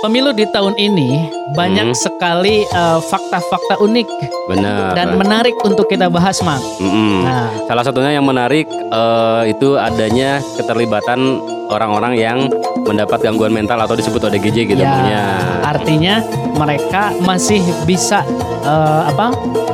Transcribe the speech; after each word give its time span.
pemilu 0.00 0.32
di 0.32 0.48
tahun 0.48 0.74
ini 0.80 1.39
banyak 1.52 1.86
Hmm. 1.86 1.96
sekali 1.96 2.62
eh, 2.62 2.98
fakta-fakta 3.02 3.78
unik 3.78 4.08
Benar. 4.46 4.92
dan 4.92 5.14
menarik 5.14 5.54
untuk 5.60 5.86
kita 5.86 6.06
bahas, 6.06 6.38
Mang. 6.40 6.60
Mm-mm. 6.78 7.22
Nah, 7.22 7.48
Salah 7.64 7.82
satunya 7.82 8.12
yang 8.12 8.24
menarik 8.24 8.66
eh, 8.68 9.42
itu 9.48 9.74
adanya 9.74 10.38
keterlibatan 10.54 11.38
orang-orang 11.66 12.14
yang 12.14 12.38
mendapat 12.80 13.20
gangguan 13.20 13.50
mental 13.50 13.78
atau 13.78 13.94
disebut 13.94 14.18
ODGJ 14.20 14.66
gitu 14.68 14.74
ya, 14.76 14.90
punya. 14.90 15.22
artinya 15.62 16.14
mereka 16.52 17.14
masih 17.20 17.58
bisa 17.84 18.26
eh, 18.60 19.02
apa? 19.06 19.30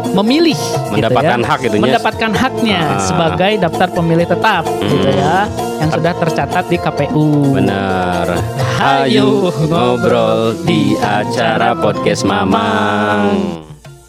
memilih 0.09 0.57
Mendapatkan 0.89 1.29
gitu 1.35 1.45
ya. 1.45 1.51
hak 1.51 1.59
gitu 1.61 1.75
ya. 1.75 1.83
mendapatkan 1.83 2.31
haknya 2.33 2.81
Ah. 2.81 2.97
sebagai 2.99 3.53
daftar 3.59 3.89
pemilih 3.91 4.25
tetap 4.25 4.65
gitu 4.83 5.05
Hmm. 5.05 5.13
ya 5.15 5.37
yang 5.77 5.91
sudah 5.93 6.13
tercatat 6.15 6.65
di 6.67 6.77
KPU. 6.79 7.53
Benar. 7.53 8.27
Hayu 8.77 9.49
ngobrol 9.67 10.57
di 10.59 10.95
acara 10.97 11.66
podcast 11.75 12.23
Mamang. 12.23 13.59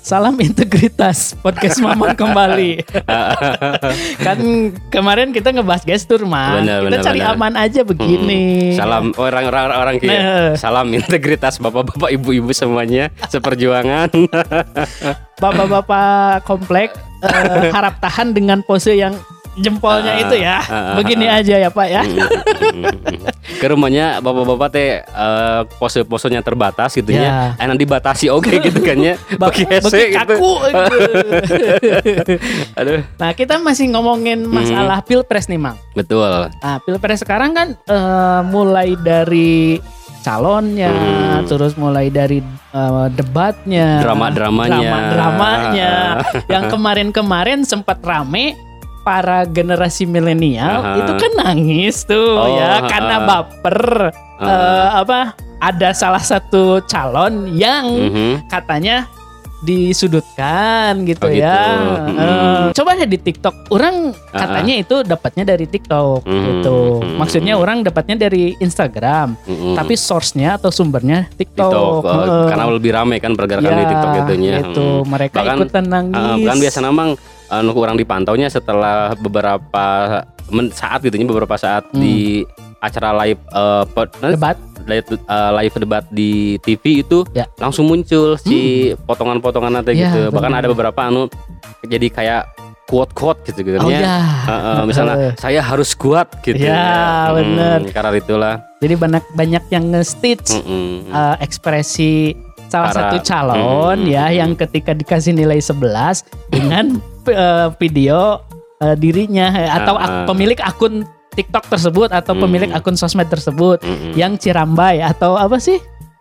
Salam 0.04 0.40
integritas 0.40 1.36
podcast 1.42 1.82
Mamang 1.82 2.16
kembali. 2.16 2.86
kan 4.26 4.40
kemarin 4.88 5.34
kita 5.34 5.52
ngebahas 5.52 5.84
gestur 5.84 6.24
mah. 6.24 6.62
Kita 6.64 6.80
benar, 6.86 7.04
cari 7.04 7.20
benar. 7.20 7.36
aman 7.36 7.54
aja 7.58 7.82
begini. 7.84 8.72
Salam 8.72 9.12
orang-orang 9.18 9.64
orang 9.74 9.96
kayak 9.98 10.16
Nah. 10.16 10.54
salam 10.56 10.88
integritas 10.94 11.58
bapak-bapak 11.58 12.14
ibu-ibu 12.14 12.54
semuanya 12.54 13.10
seperjuangan. 13.28 14.08
Bapak-bapak 15.38 16.46
komplek 16.46 16.96
eh, 17.22 17.70
harap 17.76 18.00
tahan 18.00 18.32
dengan 18.32 18.64
pose 18.64 18.96
yang 18.96 19.18
jempolnya 19.58 20.12
Ah, 20.14 20.22
itu 20.22 20.36
ya. 20.36 20.56
ah, 20.60 20.64
ah, 20.64 20.96
Begini 20.96 21.26
ah. 21.26 21.38
aja 21.38 21.54
ya 21.58 21.68
Pak 21.68 21.88
ya. 21.88 22.02
Ke 23.58 23.66
rumahnya 23.68 24.20
bapak-bapak 24.20 24.68
teh 24.70 25.02
eh, 25.02 25.62
pose-posenya 25.76 26.40
terbatas 26.40 26.94
gitu 26.94 27.10
Ya. 27.10 27.56
ya. 27.58 27.60
Enak 27.60 27.76
dibatasi 27.78 28.28
oke 28.28 28.52
gitu 28.62 28.80
kan 28.80 28.98
ya. 28.98 29.14
Ba- 29.36 29.50
Bagi 29.50 29.64
hese 29.66 30.10
gitu. 30.10 30.16
kaku. 30.16 30.52
Aduh, 32.76 33.00
nah 33.16 33.30
kita 33.32 33.58
masih 33.58 33.90
ngomongin 33.90 34.40
Hmm. 34.40 34.54
masalah 34.54 35.02
pilpres 35.02 35.48
nih 35.48 35.58
Mang. 35.58 35.76
betul. 35.92 36.48
Nah, 36.54 36.78
pilpres 36.82 37.20
sekarang 37.20 37.52
kan 37.52 37.68
eh, 37.80 38.40
mulai 38.46 38.94
dari 38.96 39.80
calonnya, 40.20 40.92
Hmm. 40.92 41.48
terus 41.48 41.74
mulai 41.74 42.08
dari 42.08 42.38
eh, 42.70 43.08
debatnya, 43.10 43.98
Drama-dramanya. 44.00 44.78
drama-dramanya, 44.78 45.92
yang 46.46 46.64
kemarin-kemarin 46.68 47.64
sempat 47.64 47.98
rame 48.00 48.54
para 49.08 49.48
generasi 49.48 50.04
milenial 50.04 50.84
Aha. 50.84 51.00
itu 51.00 51.12
kan 51.16 51.32
nangis 51.40 52.04
tuh 52.04 52.36
Oh, 52.36 52.60
ya 52.60 52.84
karena 52.84 53.24
aha. 53.24 53.26
baper 53.26 53.80
Aha. 54.12 54.44
eh, 54.44 54.88
apa 55.00 55.20
ada 55.64 55.90
salah 55.96 56.20
satu 56.20 56.84
calon 56.86 57.56
yang 57.56 57.88
Mhm. 57.88 58.52
katanya 58.52 59.08
disudutkan 59.58 61.02
gitu 61.02 61.26
Oh, 61.26 61.34
gitu. 61.34 61.42
ya. 61.42 61.82
Mm-mm. 62.06 62.14
Eh, 62.14 62.66
coba 62.78 62.94
deh 62.94 63.10
di 63.10 63.18
TikTok, 63.18 63.74
orang 63.74 64.14
katanya 64.30 64.78
itu 64.78 65.02
dapatnya 65.02 65.50
dari 65.50 65.66
TikTok 65.66 66.22
Mm-mm. 66.22 66.46
gitu. 66.62 66.78
Mm-mm. 67.02 67.18
Maksudnya 67.18 67.58
orang 67.58 67.82
dapatnya 67.82 68.22
dari 68.22 68.54
Instagram, 68.60 69.34
Mhm. 69.50 69.74
tapi 69.74 69.98
source-nya 69.98 70.62
atau 70.62 70.70
sumbernya 70.70 71.26
TikTok. 71.34 71.74
TikTok 71.74 72.04
eh, 72.06 72.14
Heeh. 72.14 72.46
karena 72.48 72.64
lebih 72.70 72.92
ramai 72.94 73.18
kan 73.18 73.34
pergerakan 73.34 73.72
di 73.72 73.82
Ya, 73.82 73.90
TikTok 73.90 74.12
itunya. 74.22 74.54
Itu 74.62 74.88
mereka 75.10 75.38
Bahkan, 75.42 75.58
ikutan 75.58 75.86
nangis. 75.90 76.22
Ah, 76.22 76.38
kan 76.38 76.58
biasa 76.62 76.80
namang 76.80 77.10
anu 77.50 77.72
kurang 77.72 77.96
dipantaunya 77.96 78.48
setelah 78.48 79.16
beberapa 79.16 79.86
men- 80.48 80.72
saat 80.72 81.00
gitu 81.00 81.16
beberapa 81.24 81.56
saat 81.56 81.88
Hmm. 81.90 82.00
di 82.00 82.44
acara 82.78 83.10
live 83.18 83.42
eh, 83.42 83.84
pod- 83.88 84.14
debat. 84.18 84.58
live, 84.86 85.04
eh, 85.10 85.52
live 85.58 85.76
debat 85.78 86.04
di 86.08 86.32
TV 86.58 87.02
itu 87.02 87.28
Ya. 87.32 87.44
langsung 87.58 87.84
muncul 87.86 88.38
si 88.38 88.58
potongan-potongan 89.04 89.74
nanti 89.74 89.92
Ya, 89.92 90.08
gitu. 90.08 90.32
Bahkan 90.32 90.48
benar. 90.48 90.64
ada 90.64 90.70
beberapa 90.70 91.00
anu 91.02 91.28
jadi 91.84 92.08
kayak 92.08 92.42
quote-quote 92.88 93.44
gitu 93.46 93.60
gitu 93.66 93.78
Oh 93.78 93.92
ya. 93.92 94.00
ya. 94.00 94.18
Eh, 94.48 94.52
eh, 94.54 94.84
misalnya 94.86 95.16
saya 95.44 95.60
harus 95.60 95.92
kuat 95.92 96.40
gitu. 96.40 96.56
Ya, 96.62 97.28
Hmm, 97.28 97.36
bener. 97.36 97.80
Karena 97.92 98.16
itulah. 98.16 98.56
Jadi 98.80 98.94
banyak 98.96 99.24
banyak 99.34 99.64
yang 99.68 99.86
nge-stitch 99.92 100.56
Mm-mm. 100.56 101.12
eh, 101.12 101.36
ekspresi 101.42 102.32
salah 102.68 102.92
Para- 102.92 103.12
satu 103.12 103.18
calon 103.26 103.98
Hmm, 103.98 104.08
ya 104.08 104.26
hmm, 104.26 104.38
yang 104.38 104.52
ketika 104.54 104.92
dikasih 104.92 105.32
nilai 105.32 105.60
11 105.60 106.24
dengan 106.48 106.96
eh, 107.30 107.68
video 107.76 108.42
eh, 108.78 108.96
dirinya 108.96 109.48
eh, 109.54 109.70
atau 109.70 109.96
ak- 109.96 110.04
Ah, 110.04 110.16
ah. 110.16 110.26
pemilik 110.26 110.60
akun 110.60 111.04
TikTok 111.30 111.68
tersebut 111.68 112.10
atau 112.10 112.34
Hmm. 112.34 112.44
pemilik 112.44 112.70
akun 112.72 112.94
sosmed 112.94 113.26
tersebut 113.26 113.78
Mm-mm. 113.80 114.14
yang 114.14 114.36
cirambai 114.36 115.00
atau 115.00 115.36
apa 115.36 115.58
sih 115.58 115.78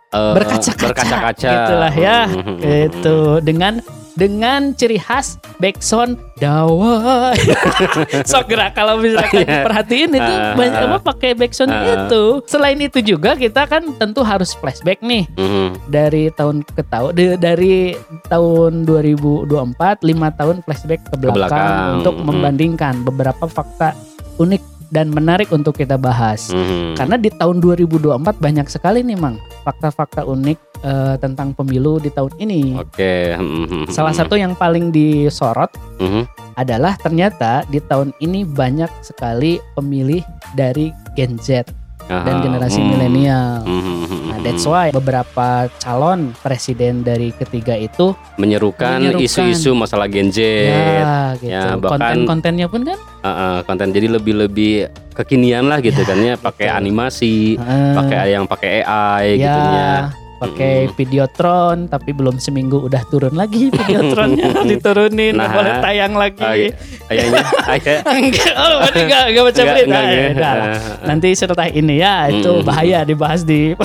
Eh, 0.07 0.33
berkaca-kaca 0.33 0.87
berkaca-kaca. 0.87 1.49
gitulah 1.51 1.91
ya 1.91 2.17
Mm-mm. 2.25 2.57
itu 2.63 3.17
dengan 3.41 3.83
dengan 4.17 4.73
ciri 4.73 4.97
khas 4.97 5.37
backsound 5.57 6.17
dawa 6.35 7.37
sok 8.29 8.49
gerak 8.49 8.73
kalau 8.73 8.97
misalkan 8.97 9.45
Iya. 9.45 9.61
diperhatiin 9.61 10.09
itu 10.11 10.33
Ah, 10.33 10.53
banyak 10.53 10.73
ah. 10.75 10.87
apa 10.87 10.97
pakai 11.05 11.31
backsound 11.33 11.69
Ah. 11.69 11.85
itu 11.85 12.23
selain 12.45 12.77
itu 12.77 12.97
juga 12.99 13.37
kita 13.37 13.63
kan 13.63 13.93
tentu 13.95 14.25
harus 14.25 14.51
flashback 14.51 14.99
nih 14.99 15.29
Mhm. 15.33 15.67
dari 15.87 16.33
tahun 16.33 16.65
ke 16.65 16.81
tahun 16.83 17.11
dari 17.37 17.93
tahun 18.25 18.83
2024 18.83 20.01
lima 20.01 20.33
tahun 20.33 20.61
flashback 20.61 21.05
ke 21.05 21.15
belakang, 21.15 21.37
belakang. 21.37 21.93
untuk 21.95 22.15
Mhm. 22.17 22.25
membandingkan 22.25 22.93
beberapa 23.01 23.45
fakta 23.45 23.93
unik 24.35 24.61
dan 24.89 25.11
menarik 25.11 25.51
untuk 25.51 25.75
kita 25.75 25.99
bahas. 25.99 26.51
Mhm. 26.51 26.95
Karena 26.95 27.15
di 27.19 27.29
tahun 27.31 27.59
2024 27.59 28.39
banyak 28.39 28.67
sekali 28.71 29.03
nih 29.03 29.17
Mang 29.19 29.37
fakta-fakta 29.63 30.23
unik 30.23 30.59
eh, 30.77 31.15
tentang 31.17 31.57
pemilu 31.57 31.97
di 31.97 32.13
tahun 32.13 32.37
ini. 32.37 32.77
Oke. 32.77 33.33
mhm. 33.33 33.89
Salah 33.89 34.13
satu 34.13 34.37
yang 34.37 34.53
paling 34.53 34.93
disorot 34.93 35.73
Mhm. 35.97 36.23
adalah 36.53 36.93
ternyata 37.01 37.65
di 37.67 37.81
tahun 37.81 38.13
ini 38.21 38.45
banyak 38.45 38.89
sekali 39.01 39.57
pemilih 39.73 40.21
dari 40.53 40.93
Gen 41.17 41.41
Z 41.41 41.65
dan 42.07 42.35
generasi 42.39 42.79
hmm. 42.79 42.89
milenial. 42.89 43.51
Mhm. 43.63 43.95
Nah, 44.27 44.37
that's 44.41 44.63
why 44.63 44.89
beberapa 44.89 45.47
calon 45.77 46.31
presiden 46.37 47.01
dari 47.01 47.31
ketiga 47.31 47.73
itu 47.73 48.15
menyerukan 48.35 48.99
Menyerukan. 48.99 49.23
isu-isu 49.23 49.71
masalah 49.71 50.07
Gen 50.07 50.29
Z. 50.29 50.39
ya 50.39 51.35
gitu. 51.35 51.51
Ya, 51.51 51.75
bahkan- 51.75 52.23
Konten-kontennya 52.23 52.67
pun 52.67 52.81
kan 52.83 52.99
Uh, 53.17 53.29
uh, 53.29 53.57
konten 53.61 53.91
jadi 53.91 54.07
lebih-lebih 54.09 54.87
kekinian 55.11 55.67
lah 55.67 55.79
gitu 55.79 55.99
Ya, 55.99 56.07
kan 56.07 56.17
ya, 56.17 56.35
pakai 56.37 56.67
betul. 56.67 56.79
animasi, 56.79 57.35
eh, 57.55 57.93
pakai 57.93 58.17
yang 58.29 58.45
pakai 58.45 58.69
AI 58.79 59.25
ya, 59.35 59.41
gitu 59.41 59.59
ya. 59.67 59.93
Pakai 60.37 60.83
Mm. 60.83 60.93
Videotron 60.93 61.77
tapi 61.85 62.09
belum 62.11 62.35
seminggu 62.37 62.83
udah 62.83 62.99
turun 63.05 63.31
lagi 63.31 63.69
Videotronnya 63.69 64.61
diturunin 64.69 65.33
Nah. 65.33 65.49
boleh 65.49 65.73
tayang 65.79 66.13
lagi. 66.13 66.39
Ah, 66.39 66.53
iya. 66.53 66.71
Kayaknya 67.03 67.41
kayak 67.75 67.99
Enggak, 68.17 68.53
oh, 68.53 68.67
berarti 68.79 68.99
enggak, 69.01 69.23
enggak 69.27 69.43
baca 69.43 69.55
Enggak, 69.55 69.73
berita. 69.73 69.87
enggak, 69.87 70.03
Ya, 70.07 70.27
enggak. 70.27 70.53
lah. 70.53 70.67
Nanti 71.03 71.27
setelah 71.31 71.67
ini 71.69 71.95
ya 71.97 72.15
itu 72.27 72.51
Mm. 72.51 72.63
bahaya 72.63 72.99
dibahas 73.01 73.41
di. 73.41 73.73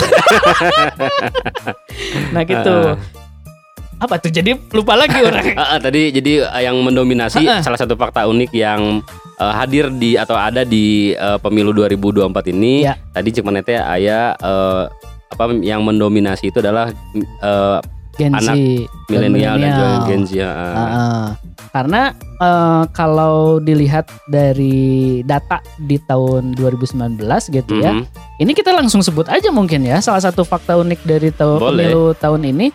nah 2.33 2.43
gitu. 2.43 2.77
Ah. 2.91 2.95
Apa 3.99 4.19
tuh? 4.19 4.29
Jadi 4.29 4.53
lupa 4.69 4.93
lagi 4.93 5.17
orang. 5.17 5.55
Ah, 5.55 5.69
ah, 5.69 5.79
tadi 5.79 6.11
jadi 6.11 6.43
uh, 6.43 6.61
yang 6.61 6.77
mendominasi 6.77 7.39
Ah, 7.41 7.49
ah. 7.49 7.61
salah 7.63 7.77
satu 7.77 7.95
fakta 7.95 8.27
unik 8.27 8.51
yang 8.51 9.01
uh, 9.39 9.53
hadir 9.55 9.89
di 9.89 10.17
atau 10.17 10.35
ada 10.35 10.63
di 10.63 11.15
uh, 11.15 11.39
pemilu 11.39 11.73
2024 11.73 12.51
ini 12.51 12.83
Ya. 12.83 12.99
tadi 13.09 13.33
cuma 13.33 13.49
nete 13.49 13.75
aya 13.75 14.37
uh, 14.37 14.85
apa 15.33 15.57
yang 15.59 15.81
mendominasi 15.81 16.53
itu 16.53 16.61
adalah 16.61 16.93
uh, 17.41 17.81
Gen 18.13 18.37
Z, 18.37 18.45
Anak 18.45 18.57
milenial 19.09 19.57
dan 19.57 19.65
juga. 19.65 19.87
Gen 20.05 20.23
Z. 20.29 20.33
Ah, 20.45 20.77
ah. 20.77 21.27
Karena 21.73 22.13
eh, 22.37 22.85
kalau 22.93 23.57
dilihat 23.57 24.05
dari 24.29 25.25
data 25.25 25.65
di 25.81 25.97
tahun 25.97 26.53
2019 26.53 27.17
gitu 27.49 27.81
ya, 27.81 27.97
Mhm. 27.97 28.05
ini 28.37 28.53
kita 28.53 28.77
langsung 28.77 29.01
sebut 29.01 29.25
aja 29.27 29.49
mungkin 29.49 29.81
ya 29.83 29.97
salah 29.99 30.21
satu 30.21 30.45
fakta 30.45 30.77
unik 30.77 31.01
dari 31.03 31.33
tahun 31.33 31.57
pemilu 31.57 32.13
tahun 32.13 32.45
ini 32.45 32.69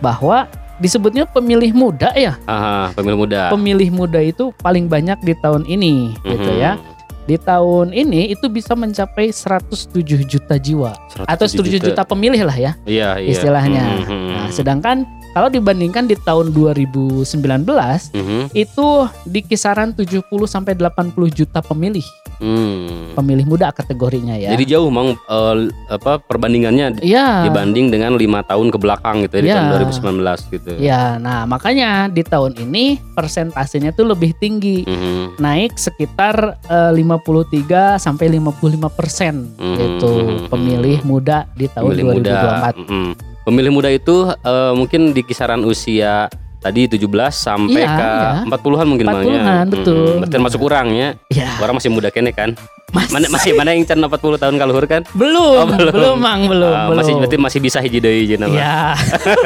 bahwa 0.00 0.48
disebutnya 0.80 1.28
pemilih 1.28 1.76
muda 1.76 2.08
ya. 2.16 2.40
Aha, 2.48 2.88
pemilu 2.96 3.28
muda. 3.28 3.52
Pemilih 3.52 3.92
muda 3.92 4.24
itu 4.24 4.56
paling 4.56 4.88
banyak 4.88 5.20
di 5.20 5.36
tahun 5.36 5.68
ini 5.68 6.16
gitu 6.24 6.48
Mhm. 6.48 6.56
ya. 6.56 6.80
Di 7.28 7.36
tahun 7.36 7.92
ini 7.92 8.32
itu 8.32 8.48
bisa 8.48 8.72
mencapai 8.72 9.28
107 9.28 10.00
juta 10.24 10.56
jiwa 10.56 10.96
atau 11.28 11.44
107 11.44 11.92
juta 11.92 12.00
pemilih 12.08 12.40
lah 12.48 12.56
ya 12.56 12.72
Iya, 12.88 13.20
iya. 13.20 13.28
istilahnya. 13.36 13.84
Mhm. 14.08 14.28
Nah, 14.32 14.48
sedangkan 14.48 15.04
kalau 15.30 15.48
dibandingkan 15.48 16.04
di 16.04 16.16
tahun 16.16 16.50
2019 16.50 18.10
Mhm. 18.12 18.52
itu 18.52 18.88
di 19.24 19.40
kisaran 19.40 19.92
70 19.92 20.22
sampai 20.46 20.74
80 20.74 21.28
juta 21.28 21.60
pemilih. 21.60 22.04
Hmm. 22.38 23.18
pemilih 23.18 23.50
muda 23.50 23.74
kategorinya 23.74 24.38
ya. 24.38 24.54
Jadi 24.54 24.70
jauh 24.70 24.86
mang 24.94 25.18
eh, 25.18 25.54
apa 25.90 26.22
perbandingannya 26.22 27.02
Iya. 27.02 27.50
dibanding 27.50 27.90
dengan 27.90 28.14
lima 28.14 28.46
tahun 28.46 28.70
ke 28.70 28.78
belakang 28.78 29.26
gitu 29.26 29.34
ya, 29.34 29.42
di 29.42 29.48
Iya. 29.50 29.56
tahun 29.58 29.68
2019 29.74 30.38
gitu. 30.46 30.70
Ya, 30.78 31.18
nah 31.18 31.50
makanya 31.50 32.06
di 32.06 32.22
tahun 32.22 32.54
ini 32.62 33.02
persentasenya 33.18 33.90
tuh 33.90 34.14
lebih 34.14 34.38
tinggi. 34.38 34.86
Mhm. 34.86 35.42
Naik 35.42 35.82
sekitar 35.82 36.62
eh, 36.70 36.92
53 36.94 37.98
sampai 37.98 38.30
55 38.30 38.86
persen 38.86 39.50
Hmm. 39.58 39.74
itu 39.74 40.10
pemilih 40.46 41.02
muda 41.02 41.50
di 41.58 41.66
tahun 41.66 41.90
Pemilih 41.90 42.22
muda. 42.22 42.38
2024. 42.78 43.27
Pemilih 43.48 43.72
muda 43.72 43.88
itu 43.88 44.12
eh, 44.28 44.72
mungkin 44.72 45.10
di 45.10 45.22
kisaran 45.22 45.64
usia 45.64 46.28
tadi 46.58 46.84
17 46.84 47.00
sampai 47.30 47.80
Iya, 47.80 47.94
ke 47.94 48.08
iya. 48.10 48.30
40-an 48.44 48.84
mungkin 48.84 49.06
Bang, 49.06 49.22
ya. 49.22 49.40
40-an, 49.40 49.64
betul. 49.70 49.94
Mhm. 49.96 50.18
Berarti 50.20 50.36
masuk 50.38 50.60
kurangnya. 50.60 51.08
Ya, 51.30 51.48
Orang 51.56 51.74
masih 51.74 51.88
muda 51.88 52.10
kene 52.10 52.30
kan. 52.30 52.52
masih, 52.88 53.12
Mana 53.14 53.26
masih 53.28 53.52
mana 53.52 53.70
yang 53.70 53.84
can 53.84 54.00
40 54.00 54.10
tahun 54.36 54.56
kaluhur 54.56 54.84
kan? 54.84 55.04
belum, 55.12 55.54
Oh, 55.54 55.68
belum. 55.70 55.92
belum, 55.92 56.16
Mang, 56.18 56.40
belum, 56.44 56.72
Ah, 56.72 56.88
belum. 56.88 56.98
masih 56.98 57.12
berarti 57.14 57.36
masih 57.38 57.60
bisa 57.62 57.78
hiji 57.78 58.00
deui 58.00 58.24
jeung 58.26 58.40
nama. 58.42 58.52
Ya, 58.54 58.80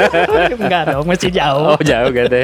enggak 0.56 0.82
dong, 0.88 1.04
masih 1.04 1.28
jauh. 1.28 1.74
Oh, 1.74 1.80
jauh 1.80 2.10
gitu. 2.10 2.38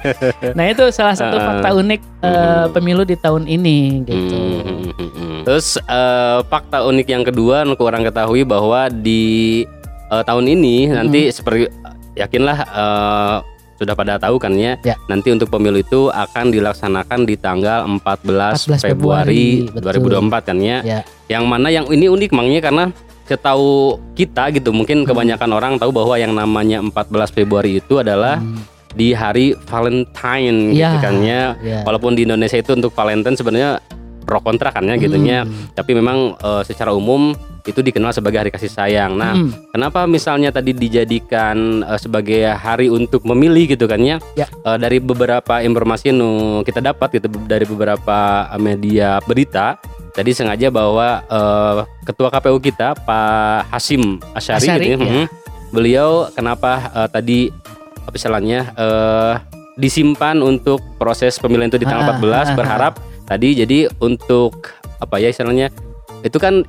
Nah 0.56 0.64
itu 0.66 0.84
salah 0.90 1.12
satu 1.12 1.36
Ah. 1.36 1.44
fakta 1.44 1.68
unik 1.74 2.00
eh, 2.22 2.66
pemilu 2.70 3.02
di 3.02 3.16
tahun 3.16 3.44
ini 3.44 3.78
gitu. 4.02 4.38
Hmm, 4.38 4.62
hmm, 4.88 5.10
hmm. 5.12 5.38
Terus 5.44 5.76
eh, 5.78 6.38
fakta 6.46 6.82
unik 6.84 7.06
yang 7.06 7.22
kedua 7.22 7.62
nu 7.62 7.74
orang 7.76 8.02
ketahui 8.02 8.42
bahwa 8.42 8.86
di 8.88 9.62
eh, 10.08 10.22
tahun 10.22 10.44
ini 10.48 10.76
nanti 10.88 11.28
seperti 11.28 11.66
yakinlah 12.14 12.58
eh, 12.64 13.36
sudah 13.76 13.92
pada 13.92 14.16
tahu 14.16 14.40
kan 14.40 14.56
ya, 14.56 14.80
Ya. 14.80 14.96
nanti 15.04 15.28
untuk 15.28 15.52
pemilu 15.52 15.76
itu 15.76 16.08
akan 16.08 16.48
dilaksanakan 16.48 17.28
di 17.28 17.36
tanggal 17.36 17.84
14, 17.84 18.64
14 18.64 18.80
Februari, 18.80 19.68
Februari, 19.68 20.00
betul. 20.00 20.32
2024 20.32 20.48
kan 20.48 20.56
ya. 20.58 20.78
Ya. 20.80 21.00
Yang 21.28 21.44
mana 21.44 21.68
yang 21.68 21.84
ini 21.86 22.08
unik 22.08 22.32
mangnya 22.32 22.64
karena 22.64 22.84
setahu 23.26 24.00
kita 24.14 24.48
gitu 24.50 24.72
mungkin 24.72 25.04
kebanyakan 25.04 25.50
orang 25.50 25.72
tahu 25.76 25.92
bahwa 25.92 26.16
yang 26.16 26.32
namanya 26.32 26.80
14 26.80 27.28
Februari 27.28 27.76
itu 27.76 28.00
adalah 28.00 28.40
Hmm, 28.40 28.64
di 28.96 29.12
hari 29.12 29.52
Valentine 29.68 30.72
gitu 30.72 30.80
Ya. 30.80 30.96
kan 30.96 31.14
ya. 31.20 31.42
ya. 31.60 31.84
Walaupun 31.84 32.16
di 32.16 32.24
Indonesia 32.24 32.56
itu 32.56 32.72
untuk 32.72 32.96
Valentine 32.96 33.36
sebenarnya 33.36 33.76
pro 34.26 34.42
kontra 34.42 34.74
kan 34.74 34.82
ya 34.84 34.98
gitunya. 34.98 35.46
Hmm. 35.46 35.70
Tapi 35.72 35.94
memang 35.94 36.34
eh, 36.34 36.62
secara 36.66 36.90
umum 36.90 37.32
itu 37.66 37.82
dikenal 37.82 38.14
sebagai 38.14 38.38
hari 38.42 38.50
kasih 38.50 38.70
sayang. 38.70 39.14
Nah, 39.18 39.34
Hmm. 39.34 39.50
kenapa 39.70 40.06
misalnya 40.06 40.50
tadi 40.50 40.74
dijadikan 40.74 41.86
eh, 41.86 41.98
sebagai 42.02 42.50
hari 42.52 42.90
untuk 42.90 43.22
memilih 43.22 43.70
gitu 43.78 43.86
kan 43.86 44.02
ya? 44.02 44.18
Ya. 44.34 44.50
Eh, 44.50 44.78
dari 44.82 44.98
beberapa 44.98 45.62
informasi 45.62 46.10
nu 46.10 46.60
kita 46.66 46.82
dapat 46.82 47.22
gitu 47.22 47.30
dari 47.46 47.64
beberapa 47.64 48.50
media 48.58 49.22
berita 49.22 49.78
tadi 50.16 50.32
sengaja 50.32 50.72
bahwa 50.72 51.20
eh, 51.28 51.78
ketua 52.08 52.32
KPU 52.32 52.58
kita 52.58 52.96
Pak 53.04 53.68
Hasim 53.68 54.16
Asyari, 54.32 54.64
Asyari, 54.64 54.84
gitu 54.88 54.96
ya, 54.96 54.96
ya. 54.96 55.12
mhm. 55.12 55.26
beliau 55.70 56.10
kenapa 56.32 56.72
eh, 56.88 57.08
tadi 57.12 57.38
apa 58.08 58.16
istilahnya 58.16 58.60
eh, 58.72 59.34
disimpan 59.76 60.40
untuk 60.40 60.80
proses 60.96 61.36
pemilihan 61.36 61.68
itu 61.68 61.76
di 61.76 61.84
tanggal 61.84 62.16
Ah, 62.16 62.16
14 62.16 62.32
ah, 62.32 62.40
ah, 62.40 62.56
berharap 62.56 62.92
tadi 63.26 63.48
jadi 63.56 63.90
untuk 63.98 64.70
apa 64.96 65.18
ya 65.18 65.28
istilahnya 65.28 65.68
itu 66.22 66.38
kan 66.38 66.64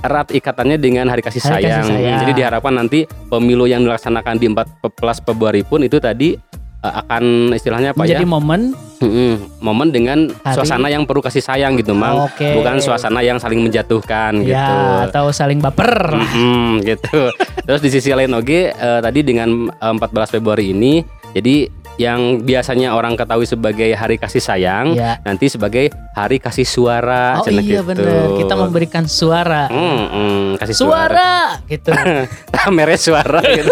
erat 0.00 0.32
ikatannya 0.32 0.80
dengan 0.80 1.06
hari 1.06 1.20
kasih 1.20 1.44
Hari 1.44 1.60
sayang. 1.60 1.84
kasih 1.84 1.92
sayang. 1.92 2.18
Jadi 2.20 2.32
diharapkan 2.34 2.72
nanti 2.72 2.98
pemilu 3.28 3.68
yang 3.68 3.84
dilaksanakan 3.84 4.34
di 4.34 4.48
14 4.48 4.80
Februari 5.20 5.60
pun 5.60 5.84
itu 5.84 6.00
tadi 6.00 6.32
eh, 6.80 6.94
akan 6.96 7.52
istilahnya 7.52 7.92
apa 7.92 8.00
Menjadi 8.00 8.24
ya? 8.24 8.30
momen 8.30 8.60
Mm-mm, 9.00 9.60
momen 9.60 9.88
dengan 9.90 10.28
Hari- 10.30 10.56
suasana 10.56 10.88
yang 10.88 11.04
penuh 11.04 11.20
kasih 11.20 11.40
sayang 11.40 11.72
gitu, 11.74 11.92
Mang. 11.92 12.20
Oke. 12.22 12.52
Bukan 12.52 12.80
suasana 12.80 13.20
yang 13.20 13.36
saling 13.36 13.60
menjatuhkan 13.60 14.40
gitu. 14.40 14.52
ya 14.52 15.08
atau 15.08 15.28
saling 15.30 15.56
baper. 15.56 16.12
Mm-mm, 16.12 16.80
gitu. 16.80 17.28
Terus 17.68 17.80
di 17.80 17.90
sisi 17.90 18.08
lain 18.10 18.28
oke 18.30 18.72
eh, 18.72 19.00
tadi 19.00 19.20
dengan 19.20 19.68
eh, 19.68 19.92
14 19.92 20.00
Februari 20.30 20.72
ini 20.72 21.04
jadi 21.30 21.68
yang 22.00 22.40
biasanya 22.40 22.90
orang 22.90 23.12
ketahui 23.12 23.44
sebagai 23.44 23.92
hari 23.92 24.16
kasih 24.16 24.40
sayang 24.40 24.96
Ya. 24.96 25.20
nanti 25.20 25.46
sebagai 25.46 25.92
hari 26.10 26.40
kasih 26.40 26.64
suara 26.64 27.36
Oh 27.36 27.44
iya 27.44 27.60
gitu. 27.60 27.84
bener 27.84 28.40
Kita 28.40 28.54
memberikan 28.56 29.04
suara. 29.04 29.68
Hmm, 29.68 30.00
hmm, 30.06 30.44
kasih 30.56 30.74
suara, 30.74 31.60
Suara 31.60 31.68
gitu. 31.68 31.90
mere 32.72 32.96
suara 32.96 33.40
gitu 33.58 33.68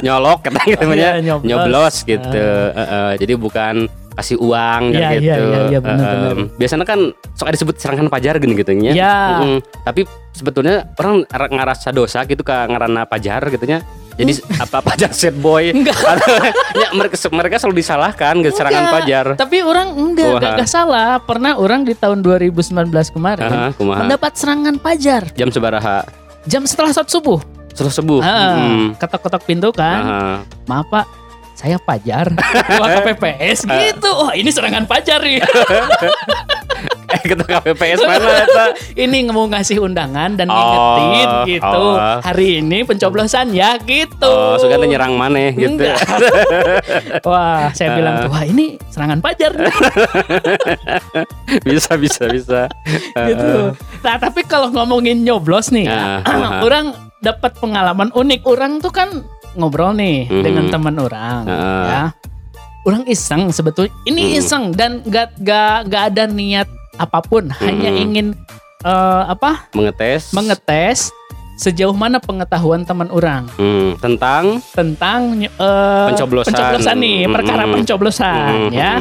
nyolok 0.00 0.42
kata 0.42 0.60
gitu 0.66 0.80
Oh, 0.80 0.84
namanya 0.84 1.10
iya, 1.12 1.22
nyoblos. 1.24 1.46
nyoblos 1.46 1.96
gitu 2.02 2.26
Eh, 2.32 2.70
eh, 2.74 3.12
jadi 3.16 3.32
bukan 3.36 3.74
kasih 4.10 4.36
uang 4.36 4.90
iya, 4.90 5.08
gitu 5.14 5.22
iya, 5.22 5.60
iya, 5.70 5.78
bener, 5.78 6.02
Eh, 6.02 6.10
bener. 6.12 6.32
em, 6.32 6.40
biasanya 6.52 6.84
kan 6.84 7.00
sok 7.32 7.46
ada 7.46 7.54
disebut 7.54 7.76
serangan 7.76 8.08
pajar 8.08 8.34
gitu 8.36 8.72
nya 8.74 8.92
Iya. 8.92 9.16
Mm-mm. 9.38 9.58
tapi 9.80 10.02
sebetulnya 10.30 10.90
orang 10.96 11.22
ra- 11.24 11.52
ngerasa 11.52 11.88
dosa 11.90 12.24
gitu 12.24 12.40
ke 12.40 12.50
ngarana 12.52 13.04
pajar 13.04 13.46
gitunya 13.46 13.80
jadi 14.12 14.32
apa 14.56 14.78
pajar 14.80 15.10
set 15.10 15.32
boy 15.32 15.70
Enggak. 15.70 15.96
ya, 16.80 16.88
mereka 16.92 17.14
mereka 17.30 17.56
selalu 17.56 17.76
disalahkan 17.78 18.34
gitu 18.38 18.52
serangan 18.52 18.82
Enggak. 18.82 18.96
pajar 18.96 19.24
Tapi 19.36 19.56
orang 19.60 19.88
enggak, 19.92 20.26
Wah. 20.26 20.34
enggak, 20.36 20.50
enggak 20.56 20.70
salah. 20.70 21.10
Pernah 21.20 21.52
orang 21.54 21.82
di 21.82 21.92
tahun 21.92 22.20
2019 22.20 22.70
kemarin 23.10 23.44
Aha, 23.44 23.66
kumaha 23.72 24.00
mendapat 24.02 24.32
serangan 24.34 24.76
pajar 24.76 25.22
jam 25.32 25.48
sebaraha 25.48 26.04
jam 26.42 26.62
setelah 26.64 26.90
sholat 26.90 27.06
subuh. 27.06 27.38
setelah 27.70 27.92
subuh 27.92 28.20
Ah, 28.20 28.58
Mm. 28.60 28.86
Ketok-ketok 28.96 29.42
pintu 29.44 29.68
kan. 29.70 30.00
Aha. 30.00 30.20
Maaf 30.66 30.86
Pak, 30.88 31.06
saya 31.60 31.76
pajar. 31.76 32.32
Ketua 32.72 32.86
KPPS 33.04 33.68
gitu. 33.68 34.08
Wah 34.16 34.32
ini 34.32 34.48
serangan 34.48 34.88
pajar 34.88 35.20
nih. 35.20 35.44
eh 37.10 37.22
ketua 37.26 37.58
KPPS 37.58 38.06
mana 38.06 38.30
eta 38.46 38.64
ini 38.94 39.26
mau 39.34 39.42
ngasih 39.50 39.82
undangan 39.82 40.38
dan 40.38 40.46
Oh, 40.46 40.94
ngingetin 41.10 41.58
gitu. 41.58 41.82
oh. 41.98 42.22
Hari 42.22 42.62
ini 42.62 42.86
pencoblosan 42.86 43.50
ya 43.50 43.76
gitu. 43.82 44.30
Oh, 44.30 44.54
suka 44.56 44.78
nyerang 44.78 45.18
maneh 45.18 45.50
gitu. 45.58 45.90
Wah, 47.26 47.74
saya 47.74 47.98
bilang 47.98 48.24
tuh, 48.24 48.30
wah 48.30 48.46
ini 48.46 48.78
serangan 48.94 49.18
pajar 49.18 49.50
nih. 49.58 49.74
bisa 51.66 51.98
bisa 51.98 52.30
bisa. 52.30 52.60
gitu. 53.26 53.74
Nah, 54.06 54.16
tapi 54.22 54.46
kalau 54.46 54.70
ngomongin 54.70 55.26
nyoblos 55.26 55.74
nih, 55.74 55.90
ah. 55.90 56.22
orang 56.66 56.94
dapat 57.20 57.52
pengalaman 57.58 58.08
unik. 58.14 58.40
Orang 58.48 58.78
tuh 58.80 58.94
kan 58.94 59.10
ngobrol 59.54 59.92
nih 59.92 60.26
Mhm. 60.26 60.42
dengan 60.42 60.64
teman 60.68 60.96
orang, 60.96 61.42
Ah. 61.44 61.86
ya. 61.86 62.02
Orang 62.80 63.04
iseng 63.04 63.50
sebetulnya. 63.50 63.92
Ini 64.02 64.22
Mhm. 64.22 64.38
iseng 64.38 64.64
dan 64.72 65.04
gak, 65.04 65.36
gak, 65.38 65.86
gak 65.86 66.02
ada 66.10 66.24
niat 66.24 66.64
apa 66.96 67.20
pun, 67.20 67.48
hanya 67.60 67.90
Mhm. 67.90 68.02
ingin 68.02 68.26
eh, 68.80 69.22
apa? 69.28 69.68
Mengetes 69.76 70.32
Mengetes 70.32 71.12
sejauh 71.60 71.92
mana 71.92 72.16
pengetahuan 72.16 72.88
teman 72.88 73.12
orang 73.12 73.44
Hmm, 73.52 73.92
tentang 74.00 74.64
tentang 74.72 75.44
eh, 75.44 76.06
Pencoblosan. 76.08 76.96
nih, 76.96 77.28
perkara 77.28 77.68
Mhm. 77.68 77.72
pencoblosan, 77.76 78.48
Hmm, 78.48 78.72
ya. 78.72 78.96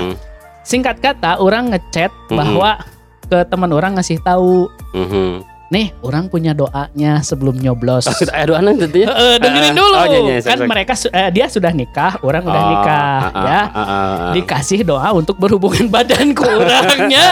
Singkat 0.67 0.99
kata, 0.99 1.39
orang 1.39 1.71
ngechat 1.71 2.11
Mhm. 2.27 2.35
bahwa 2.35 2.83
ke 3.23 3.39
teman 3.47 3.71
orang 3.71 3.95
ngasih 3.95 4.19
tahu 4.19 4.67
hmm, 4.91 5.07
hmm. 5.07 5.33
Nih, 5.69 5.93
orang 6.01 6.27
punya 6.27 6.51
doanya 6.51 7.21
sebelum 7.21 7.53
nyoblos. 7.53 8.05
Oh, 8.05 8.15
kita 8.15 8.33
aduh 8.33 8.57
aneh 8.57 8.73
gitu 8.79 9.05
ya. 9.05 9.07
Eh, 9.07 9.37
dengerin 9.37 9.77
dulu. 9.77 9.93
Oh, 9.93 10.01
iya, 10.03 10.19
iya, 10.19 10.35
kan 10.41 10.57
sok, 10.57 10.59
sok. 10.59 10.67
mereka 10.67 10.93
eh, 11.13 11.29
dia 11.29 11.45
sudah 11.45 11.69
nikah, 11.69 12.13
orang 12.19 12.41
udah 12.41 12.57
Oh, 12.57 12.69
nikah, 12.71 13.17
ah, 13.21 13.29
ah, 13.29 13.45
ya. 13.45 13.61
ah, 13.61 13.67
ah, 13.69 13.85
ah. 13.85 14.31
Dikasih 14.33 14.81
doa 14.81 15.09
untuk 15.13 15.37
berhubungan 15.37 15.85
badan 15.93 16.33
ke 16.33 16.41
orangnya. 16.57 17.27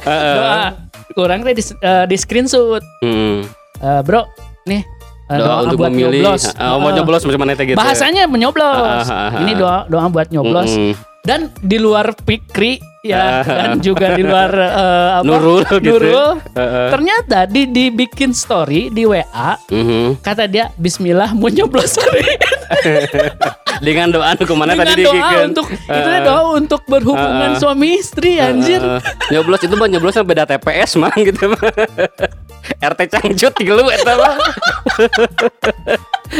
doa. 0.00 0.64
Orang 1.14 1.44
teh 1.44 1.52
di, 1.52 1.60
eh, 1.60 2.04
di 2.08 2.16
screenshot. 2.16 2.80
Hmm. 2.98 3.44
Eh, 3.76 4.00
bro, 4.00 4.24
nih 4.64 4.80
eh, 5.28 5.36
Doa 5.36 5.60
untuk 5.62 5.76
buat 5.76 5.92
memilih. 5.92 6.24
nyoblos. 6.24 6.48
Ah, 6.56 6.80
mau 6.80 6.88
Eh, 6.88 6.96
nyoblos 6.96 7.22
macam 7.22 7.40
mana 7.40 7.52
gitu. 7.54 7.76
Bahasanya 7.76 8.24
menyoblos. 8.24 9.04
Ah, 9.04 9.28
ah, 9.28 9.28
ah, 9.28 9.40
Ini 9.44 9.52
ah. 9.52 9.58
doa 9.58 9.78
doa 9.86 10.04
buat 10.08 10.28
nyoblos. 10.28 10.72
Mm-mm. 10.72 10.96
Dan 11.22 11.52
di 11.60 11.76
luar 11.76 12.16
pikri 12.16 12.80
ya 13.02 13.42
dan 13.42 13.82
juga 13.82 14.14
di 14.14 14.22
luar 14.22 14.50
eh, 14.54 15.10
apa? 15.18 15.26
Nurul 15.26 15.66
gitu. 15.66 15.98
Nurul. 15.98 16.38
Heeh. 16.54 16.88
Ternyata 16.94 17.38
di 17.50 17.62
dibikin 17.66 18.30
story 18.30 18.94
di 18.94 19.02
WA 19.02 19.58
Mhm. 19.68 20.22
kata 20.22 20.46
dia 20.46 20.70
Bismillah 20.78 21.34
mau 21.34 21.50
nyoblos 21.50 21.98
hari 21.98 22.22
ini." 22.30 22.48
Dengan 23.82 24.14
doa 24.14 24.30
nu 24.38 24.46
ke 24.46 24.54
mana 24.54 24.78
dengan 24.78 24.86
tadi 24.94 25.02
doa 25.02 25.42
untuk 25.42 25.66
itu 25.74 25.90
Heeh. 25.90 26.06
teh 26.06 26.20
doa 26.22 26.42
untuk 26.54 26.86
berhubungan 26.86 27.50
Heeh. 27.50 27.60
suami 27.60 27.98
istri 27.98 28.38
anjir 28.38 28.78
Heeh. 28.78 29.02
nyoblos 29.34 29.58
itu 29.66 29.74
mah 29.74 29.90
nyoblosnya 29.90 30.22
beda 30.22 30.46
TPS 30.46 31.02
mah 31.02 31.10
gitu 31.18 31.44
mah. 31.52 31.62
RT 32.78 33.00
Cangcut 33.10 33.52
tilu 33.58 33.82
eta 33.90 34.14
mah. 34.14 34.38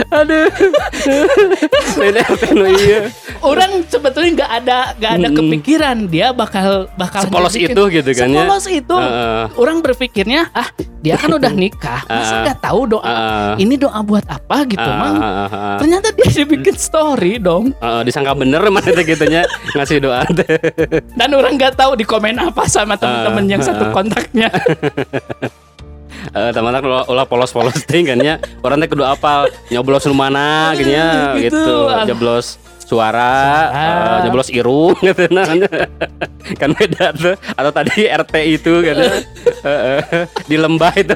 Aduh. 0.22 0.48
Lain 1.98 2.16
RT 2.16 2.42
nu 2.54 2.66
iya. 2.70 3.10
Orang 3.42 3.84
sebetulnya 3.90 4.30
nggak 4.38 4.50
ada 4.62 4.78
nggak 4.96 5.12
ada 5.18 5.28
kepikiran 5.34 5.96
dia 6.06 6.30
bakal 6.30 6.86
bakal 6.94 7.26
Sepolos 7.26 7.58
itu 7.58 7.82
gitu 7.90 8.10
kan 8.14 8.30
ya. 8.30 8.46
Sepolos 8.46 8.66
itu. 8.70 8.96
Orang 9.58 9.82
berpikirnya 9.82 10.48
ah 10.54 10.70
dia 11.02 11.18
kan 11.18 11.34
udah 11.34 11.50
nikah, 11.50 12.06
masa 12.10 12.46
nggak 12.46 12.58
tahu 12.62 12.86
doa 12.86 13.02
Heeh. 13.02 13.66
ini 13.66 13.74
doa 13.74 13.98
buat 14.06 14.22
apa 14.30 14.62
gitu 14.70 14.78
Heeh, 14.80 14.96
mang. 15.02 15.16
Ternyata 15.82 16.14
dia 16.14 16.28
dibikin 16.30 16.78
story 16.78 17.31
dong 17.36 17.72
Heeh, 17.76 18.00
disangka 18.02 18.32
bener 18.32 18.60
mana 18.66 18.84
teh 18.84 19.00
gitunya 19.02 19.46
ngasih 19.76 20.00
doa 20.00 20.24
teh. 20.26 20.58
dan 21.14 21.30
orang 21.30 21.54
nggak 21.54 21.72
tahu 21.74 21.94
di 21.94 22.02
komen 22.02 22.36
apa 22.36 22.66
sama 22.66 22.96
teman-teman 22.96 23.44
yang 23.46 23.62
satu 23.62 23.88
Heeh. 23.88 23.94
kontaknya. 23.94 24.48
Eh, 26.22 26.54
teman 26.54 26.70
ulah, 26.70 27.02
ulah 27.10 27.26
polos-polos 27.26 27.82
ting 27.90 28.06
kan 28.06 28.14
ya. 28.16 28.38
Orang 28.62 28.78
teh 28.78 28.86
kudu 28.86 29.02
apal 29.02 29.50
nyoblos 29.68 30.06
rumana 30.06 30.70
gini 30.72 30.94
ya 30.94 31.34
Gitu. 31.34 31.50
gitu. 31.50 31.76
Nyoblos 32.06 32.56
suara, 32.78 33.68
Suara. 33.68 33.82
eh, 33.82 34.18
nyoblos 34.24 34.48
irung 34.48 34.94
gitu 35.02 35.26
nah. 35.34 35.50
kan 36.54 36.70
beda 36.72 37.10
tuh. 37.12 37.34
Atau 37.52 37.72
tadi 37.74 38.06
RT 38.06 38.34
itu 38.48 38.72
gitu. 38.80 39.02
Heeh. 39.66 40.24
di 40.46 40.56
lembah 40.56 40.92
itu 40.94 41.10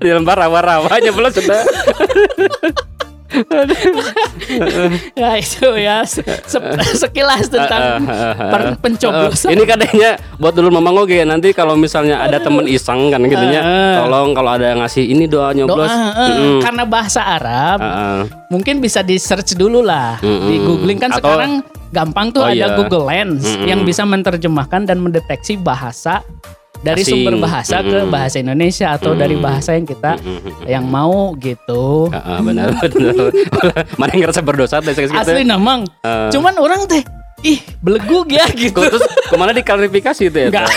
di 0.00 0.08
lembah 0.08 0.34
rawa-rawa 0.38 0.90
nyoblos 0.98 1.36
sudah. 1.36 1.62
Ya 5.14 5.30
itu 5.36 5.66
ya 5.74 6.02
se- 6.02 6.22
se- 6.22 6.62
sekilas 6.98 7.48
tentang 7.48 8.04
per- 8.34 8.60
Eh, 8.62 8.76
pencoblosan. 8.78 9.50
ini 9.50 9.62
kadangnya 9.64 10.10
buat 10.36 10.52
dulu 10.52 10.70
mamang 10.70 11.02
oke 11.02 11.18
nanti 11.22 11.50
kalau 11.50 11.74
misalnya 11.74 12.20
ada 12.20 12.38
temen 12.38 12.64
iseng 12.64 13.10
kan 13.10 13.20
gitu 13.20 13.42
ya 13.44 13.62
tolong 13.98 14.32
kalau 14.32 14.50
ada 14.52 14.70
yang 14.70 14.80
ngasih 14.80 15.04
ini 15.04 15.26
doa 15.26 15.50
doa 15.50 15.56
nyoblos 15.56 15.90
eh, 15.90 16.12
Mm-mm. 16.22 16.58
karena 16.60 16.84
bahasa 16.84 17.20
Arab 17.20 17.78
Heeh. 17.78 18.20
mungkin 18.48 18.78
bisa 18.78 19.00
di 19.00 19.16
search 19.16 19.54
dulu 19.54 19.80
lah 19.80 20.18
Mm-mm. 20.18 20.46
di 20.46 20.56
googling 20.58 20.98
kan 20.98 21.10
Atau- 21.10 21.26
sekarang 21.26 21.52
gampang 21.90 22.30
tuh 22.30 22.40
Oh, 22.40 22.48
ada 22.48 22.54
iya. 22.56 22.72
Google 22.72 23.04
Lens 23.04 23.42
Mm-mm. 23.44 23.66
yang 23.66 23.82
bisa 23.82 24.02
menerjemahkan 24.02 24.84
dan 24.84 24.96
mendeteksi 24.96 25.56
bahasa 25.56 26.22
dari 26.82 27.00
Asing. 27.00 27.14
sumber 27.16 27.34
bahasa 27.38 27.78
ke 27.78 27.94
Mm-mm. 27.96 28.10
bahasa 28.10 28.36
Indonesia 28.36 28.86
atau 28.90 29.14
dari 29.14 29.32
Mm-mm. 29.32 29.46
bahasa 29.46 29.70
yang 29.72 29.86
kita 29.86 30.18
Mm-mm. 30.18 30.66
yang 30.66 30.84
mau 30.84 31.30
gitu 31.36 32.10
Heeh, 32.10 32.38
benar 32.42 32.74
benar 32.82 33.30
mana 33.98 34.10
yang 34.12 34.22
ngerasa 34.26 34.42
berdosa 34.42 34.76
teh 34.78 34.92
gitu 34.92 35.10
asli 35.12 35.42
namang 35.42 35.86
Eh. 36.02 36.28
cuman 36.28 36.54
orang 36.56 36.82
teh 36.84 37.06
ih 37.40 37.58
belegug 37.78 38.26
ya 38.28 38.46
gitu 38.52 38.78
terus 38.80 39.02
ke 39.02 39.34
mana 39.34 39.50
diklarifikasi 39.50 40.22
itu 40.24 40.38
ya 40.40 40.48
Enggak. 40.48 40.70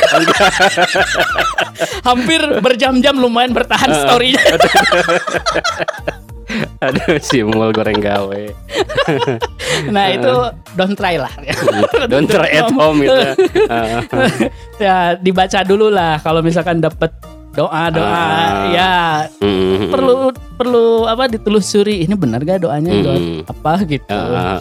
Hampir 2.08 2.42
berjam-jam 2.58 3.14
lumayan 3.16 3.52
bertahan 3.52 3.86
Eh. 3.88 3.98
storynya 4.00 4.42
aduh 6.86 7.18
si 7.22 7.42
mul 7.42 7.74
goreng 7.74 8.00
gawe 8.00 8.42
nah 9.96 10.06
itu 10.14 10.34
don't 10.78 10.96
try 10.96 11.18
lah 11.18 11.32
don't 12.12 12.30
try 12.30 12.50
at 12.50 12.70
home 12.72 13.02
gitu 13.02 13.18
ya. 13.18 13.34
Heeh. 13.70 14.02
ya 14.78 14.98
dibaca 15.18 15.60
dulu 15.66 15.90
lah 15.90 16.22
kalau 16.22 16.46
misalkan 16.46 16.80
dapat 16.82 17.12
doa 17.56 17.84
doa 17.90 18.06
Ah. 18.06 18.54
ya 18.70 18.96
Mm-mm. 19.38 19.88
perlu 19.88 20.14
perlu 20.54 20.86
apa 21.04 21.28
ditelusuri 21.28 22.00
ini 22.00 22.14
benar 22.14 22.40
gak 22.42 22.62
doanya 22.62 22.92
doa 22.94 23.16
Mm-mm. 23.16 23.42
apa 23.46 23.74
gitu 23.86 24.12
Heeh, 24.12 24.58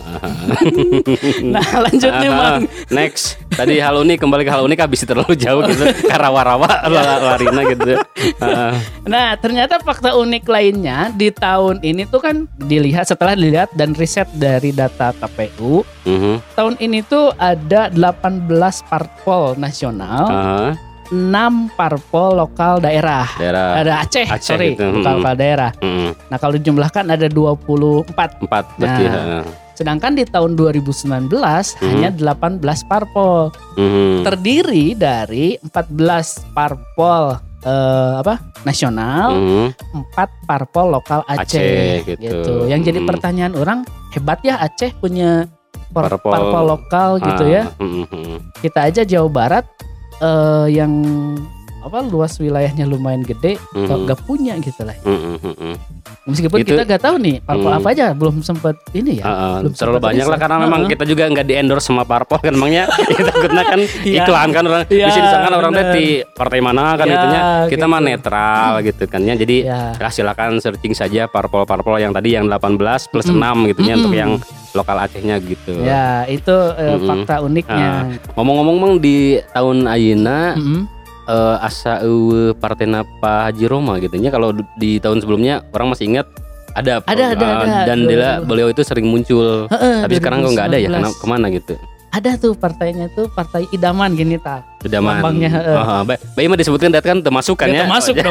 nah 1.55 1.67
lanjut 1.81 2.13
nih 2.13 2.29
Aha. 2.29 2.39
mang 2.41 2.63
Next, 2.87 3.25
tadi 3.51 3.77
hal 3.77 3.97
unik 3.97 4.19
kembali 4.19 4.43
ke 4.43 4.51
hal 4.51 4.63
unik 4.63 4.79
habis 4.81 5.03
terlalu 5.03 5.35
jauh 5.35 5.63
gitu, 5.65 5.83
ke 6.05 6.15
rawa-rawa 6.15 6.69
la- 6.85 7.21
larina 7.27 7.63
gitu. 7.65 7.99
Nah 9.05 9.35
ternyata 9.37 9.79
fakta 9.79 10.15
unik 10.15 10.45
lainnya 10.45 11.11
di 11.11 11.29
tahun 11.29 11.81
ini 11.81 12.07
tuh 12.07 12.21
kan 12.21 12.37
dilihat 12.59 13.05
setelah 13.05 13.35
dilihat 13.35 13.73
dan 13.73 13.93
riset 13.93 14.29
dari 14.33 14.71
data 14.71 15.11
KPU 15.13 15.83
Mhm. 16.05 16.35
tahun 16.55 16.75
ini 16.79 17.01
tuh 17.03 17.33
ada 17.35 17.89
18 17.89 18.47
parpol 18.85 19.57
nasional 19.57 20.25
Aha. 20.25 20.77
6 21.15 21.71
parpol 21.73 22.35
lokal 22.37 22.83
daerah 22.83 23.25
Daerah 23.39 23.79
ada 23.79 23.93
Aceh, 24.03 24.27
Aceh 24.27 24.51
sorry 24.51 24.75
gitu, 24.75 24.91
lokal 24.91 25.15
mm. 25.15 25.19
lokal 25.23 25.35
daerah 25.37 25.71
Mhm. 25.79 26.09
nah 26.27 26.37
kalau 26.37 26.59
dijumlahkan 26.59 27.05
ada 27.07 27.27
24 27.27 28.43
empat 28.43 28.65
berarti. 28.77 29.05
Nah. 29.07 29.15
heeh. 29.15 29.45
Sedangkan 29.75 30.15
di 30.15 30.23
tahun 30.23 30.55
2019 30.55 31.27
hanya 31.83 32.11
18 32.11 32.63
parpol. 32.85 33.51
Mhm. 33.75 34.23
Terdiri 34.23 34.95
dari 34.95 35.59
14 35.59 36.39
parpol 36.51 37.39
eh, 37.61 38.15
apa? 38.21 38.39
nasional, 38.63 39.35
Mhm. 39.35 39.67
4 40.13 40.29
parpol 40.45 40.93
lokal 40.93 41.25
Aceh, 41.25 42.05
Aceh, 42.05 42.17
gitu. 42.21 42.69
Yang 42.69 42.93
jadi 42.93 42.99
Hmm. 43.01 43.09
pertanyaan 43.09 43.55
orang, 43.57 43.79
hebat 44.13 44.37
ya 44.41 44.61
Aceh 44.61 44.93
punya 44.95 45.49
par- 45.89 46.13
Parpol. 46.13 46.29
parpol, 46.29 46.65
lokal 46.69 47.11
gitu 47.19 47.45
ya. 47.47 47.65
Ah, 47.67 47.81
mhm. 47.81 48.53
Kita 48.61 48.85
aja 48.85 49.03
Jawa 49.03 49.29
Barat 49.29 49.65
eh, 50.21 50.67
yang 50.71 50.93
apa 51.85 52.01
luas 52.01 52.37
wilayahnya 52.37 52.85
lumayan 52.85 53.21
gede 53.21 53.61
Mhm. 53.71 53.85
kok 53.85 53.99
gak 54.07 54.21
punya 54.25 54.57
gitu 54.57 54.83
lah. 54.83 54.97
Mhm, 55.05 55.37
mhm. 55.39 55.75
Meskipun 56.25 56.57
Itu- 56.65 56.73
kita 56.73 56.89
gak 56.89 57.03
tahu 57.05 57.17
nih 57.21 57.37
parpol 57.39 57.69
Hmm. 57.69 57.79
apa 57.79 57.89
aja 57.93 58.07
belum 58.11 58.41
sempet 58.41 58.81
ini 58.93 59.21
ya. 59.21 59.25
Heeh, 59.29 59.55
belum 59.61 59.73
terlalu 59.77 60.01
banyak 60.01 60.27
lah 60.27 60.39
karena 60.39 60.57
memang 60.59 60.81
kita 60.89 61.05
juga 61.05 61.29
nggak 61.29 61.45
di 61.45 61.55
endorse 61.55 61.85
sama 61.85 62.09
parpol 62.09 62.41
kan 62.41 62.57
emangnya 62.57 62.89
kita 63.21 63.33
kan 63.63 63.81
Iya. 64.01 64.25
iklan 64.25 64.49
kan 64.51 64.65
orang 64.65 64.83
Iya, 64.89 65.07
bisa 65.07 65.21
disangka 65.21 65.49
orang 65.53 65.73
di 65.93 66.07
partai 66.25 66.61
mana 66.65 66.97
kan 66.97 67.05
Iya, 67.05 67.15
itunya 67.15 67.41
kita 67.69 67.85
mah 67.85 68.01
gitu. 68.01 68.09
netral 68.09 68.73
gitu 68.81 69.05
kan 69.05 69.21
ya 69.21 69.35
jadi 69.37 69.57
Ya. 69.63 69.81
ya 69.95 70.09
silakan 70.09 70.57
searching 70.59 70.97
saja 70.97 71.29
parpol-parpol 71.29 72.01
yang 72.01 72.17
tadi 72.17 72.33
yang 72.33 72.49
18 72.49 73.05
plus 73.05 73.29
Mm-mm. 73.29 73.45
6 73.61 73.69
gitu 73.69 73.81
ya 73.83 73.95
untuk 73.95 74.09
Mm-mm. 74.09 74.23
yang 74.25 74.33
lokal 74.73 74.97
Acehnya 74.99 75.37
gitu. 75.39 75.77
Ya, 75.79 76.25
itu 76.27 76.51
eh, 76.75 76.97
Mm-mm. 76.97 77.07
fakta 77.07 77.39
uniknya. 77.39 78.17
Ngomong-ngomong 78.35 78.77
Mang 78.77 78.95
di 78.99 79.39
tahun 79.53 79.87
ayeuna 79.87 80.57
Mm-mm. 80.57 80.81
Eh, 81.25 81.57
asa 81.61 82.01
eueuh 82.01 82.53
partena 82.55 83.03
Pak 83.19 83.41
Haji 83.51 83.65
Roma 83.65 83.97
gitu 83.99 84.17
nya 84.17 84.29
kalau 84.29 84.51
di 84.75 84.97
tahun 84.97 85.19
sebelumnya 85.19 85.65
orang 85.71 85.91
masih 85.91 86.09
ingat 86.09 86.27
ada 86.75 86.99
Ada, 87.01 87.25
ada, 87.33 87.47
ada. 87.61 87.77
dan 87.87 87.99
dulu. 88.03 88.11
beliau 88.45 88.69
itu 88.69 88.83
sering 88.83 89.07
muncul 89.07 89.67
Heeh, 89.69 90.03
tapi 90.03 90.15
sekarang 90.17 90.43
kok 90.43 90.53
nggak 90.53 90.67
ada 90.67 90.77
ya 90.77 90.89
2019. 90.89 90.99
kena- 90.99 91.15
ke 91.15 91.27
mana 91.27 91.47
gitu 91.49 91.75
Ada 92.11 92.31
tuh 92.37 92.53
partainya 92.55 93.07
tuh 93.11 93.27
partai 93.29 93.67
idaman 93.71 94.15
gini 94.15 94.39
ta. 94.39 94.63
Sudaman. 94.85 95.17
Lambangnya, 95.17 95.49
heeh. 95.51 95.77
Baik, 96.05 96.21
baik 96.37 96.47
mah 96.47 96.59
disebutkan 96.61 96.91
dat 96.91 97.01
kan 97.01 97.19
termasuk 97.19 97.57
kan 97.57 97.67
Ya, 97.67 97.75
ya. 97.75 97.81
termasuk 97.83 98.15
Oh, 98.15 98.29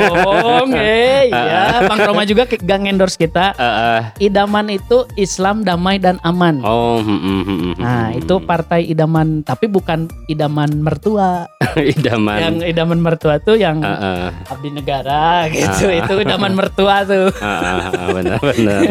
dong. 0.62 0.69
Eh, 0.77 1.27
iya, 1.27 1.81
Bang 1.83 1.98
Roma 2.00 2.24
juga 2.24 2.45
gang 2.45 2.86
endorse 2.86 3.17
kita. 3.17 3.51
eh, 3.53 3.65
eh. 3.65 4.01
Idaman 4.24 4.69
itu 4.69 5.10
Islam 5.15 5.62
damai 5.62 5.98
dan 5.98 6.22
aman. 6.22 6.62
Oh, 6.62 7.01
hmm, 7.01 7.10
hmm, 7.17 7.41
hmm, 7.41 7.57
hmm, 7.57 7.74
Nah, 7.75 8.05
hmm. 8.07 8.19
itu 8.22 8.36
partai 8.39 8.86
idaman, 8.86 9.41
tapi 9.41 9.65
bukan 9.65 10.05
idaman 10.27 10.69
mertua. 10.77 11.50
idaman. 11.98 12.38
Yang 12.38 12.55
idaman 12.69 13.00
mertua 13.00 13.41
tuh 13.41 13.55
yang 13.55 13.81
Eh, 13.81 13.89
eh. 13.89 14.29
abdi 14.45 14.69
negara 14.69 15.25
gitu. 15.51 15.89
Ah. 15.89 15.98
Itu 16.00 16.13
idaman 16.19 16.53
mertua 16.53 17.01
tuh. 17.01 17.33
Ah, 17.36 17.50
ah, 17.50 17.89
ah, 17.89 18.07
benar 18.13 18.38
benar. 18.38 18.86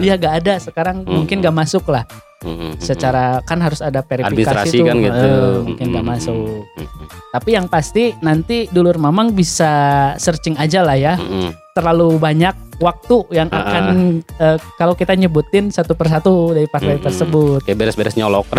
ya 0.00 0.14
gak 0.16 0.34
ada 0.40 0.54
sekarang 0.58 0.96
Hmm. 0.98 1.22
mungkin 1.22 1.38
gak 1.38 1.54
masuk 1.54 1.86
lah. 1.86 2.02
Hmm, 2.36 2.52
hmm. 2.52 2.72
Secara 2.78 3.40
kan 3.42 3.58
harus 3.58 3.80
ada 3.80 4.00
verifikasi 4.00 4.28
administrasi 4.28 4.76
tuh. 4.76 4.84
kan 4.84 4.96
gitu. 4.98 5.30
Mungkin 5.64 5.86
gak 5.90 6.06
masuk. 6.06 6.55
Hmm, 6.58 6.86
hmm, 6.86 7.06
Tapi 7.30 7.50
yang 7.52 7.66
pasti 7.66 8.16
nanti 8.18 8.64
dulur 8.68 8.96
mamang 8.96 9.32
bisa 9.32 9.72
searching 10.16 10.56
aja 10.56 10.80
lah 10.80 10.94
ya. 10.94 11.14
hmm, 11.14 11.28
hmm. 11.28 11.50
Terlalu 11.72 12.16
banyak 12.16 12.56
waktu 12.76 13.16
yang 13.30 13.48
Ah, 13.48 13.60
akan 13.62 13.84
eh, 14.20 14.56
kalau 14.74 14.92
kita 14.92 15.12
nyebutin 15.12 15.68
satu 15.68 15.92
persatu 15.92 16.52
dari 16.52 16.64
partai 16.66 16.96
Mm-mm. 16.96 17.04
tersebut. 17.04 17.60
Kayak 17.62 17.78
beres-beres 17.82 18.16
nyolok. 18.16 18.48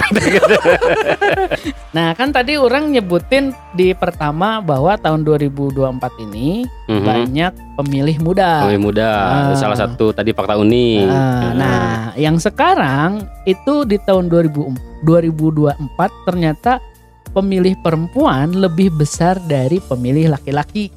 Nah 1.90 2.14
kan 2.14 2.30
tadi 2.30 2.56
orang 2.56 2.92
nyebutin 2.92 3.54
di 3.74 3.94
pertama 3.94 4.62
bahwa 4.62 4.94
tahun 4.96 5.26
2024 5.26 5.74
ini 6.20 6.66
Mhm. 6.86 7.04
banyak 7.04 7.52
pemilih 7.76 8.18
muda. 8.22 8.64
Pemilih 8.64 8.84
muda, 8.84 9.10
Ah. 9.10 9.56
salah 9.56 9.76
satu 9.76 10.14
tadi 10.14 10.32
fakta 10.32 10.56
unik. 10.56 11.04
Nah, 11.04 11.52
nah, 11.54 11.90
yang 12.14 12.38
sekarang 12.38 13.18
itu 13.44 13.82
di 13.84 13.98
tahun 13.98 14.30
2000 14.30 14.72
2024 15.00 15.78
ternyata 16.26 16.82
pemilih 17.30 17.76
perempuan 17.80 18.52
lebih 18.54 18.92
besar 18.92 19.38
dari 19.44 19.80
pemilih 19.80 20.32
laki-laki. 20.32 20.90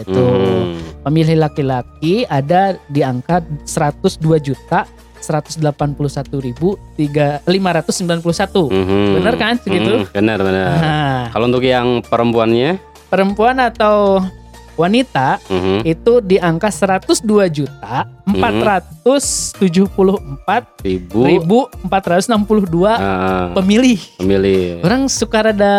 Itu 0.00 0.16
Hmm. 0.16 0.80
pemilih 1.04 1.36
laki-laki 1.36 2.24
ada 2.24 2.76
di 2.88 3.04
angka 3.04 3.44
102 3.64 4.40
juta 4.40 4.88
181 5.20 6.40
ribu 6.40 6.80
591. 6.96 8.72
Mhm. 8.72 9.20
Bener 9.20 9.34
kan 9.36 9.54
segitu? 9.60 10.00
Mhm, 10.00 10.12
Benar 10.16 10.38
benar. 10.40 10.68
Nah, 10.80 11.22
Kalau 11.28 11.44
untuk 11.46 11.60
yang 11.60 12.00
perempuannya, 12.00 12.80
perempuan 13.12 13.60
atau 13.60 14.24
wanita 14.80 15.36
mhm, 15.46 15.84
itu 15.84 16.24
di 16.24 16.40
angka 16.40 16.72
102 16.72 17.20
juta 17.52 18.08
474 18.24 19.92
ribu 20.80 21.20
ribu 21.28 21.58
462 21.84 22.88
ah, 22.88 23.52
pemilih. 23.52 24.00
pemilih. 24.16 24.80
Orang 24.80 25.12
suka 25.12 25.52
rada 25.52 25.76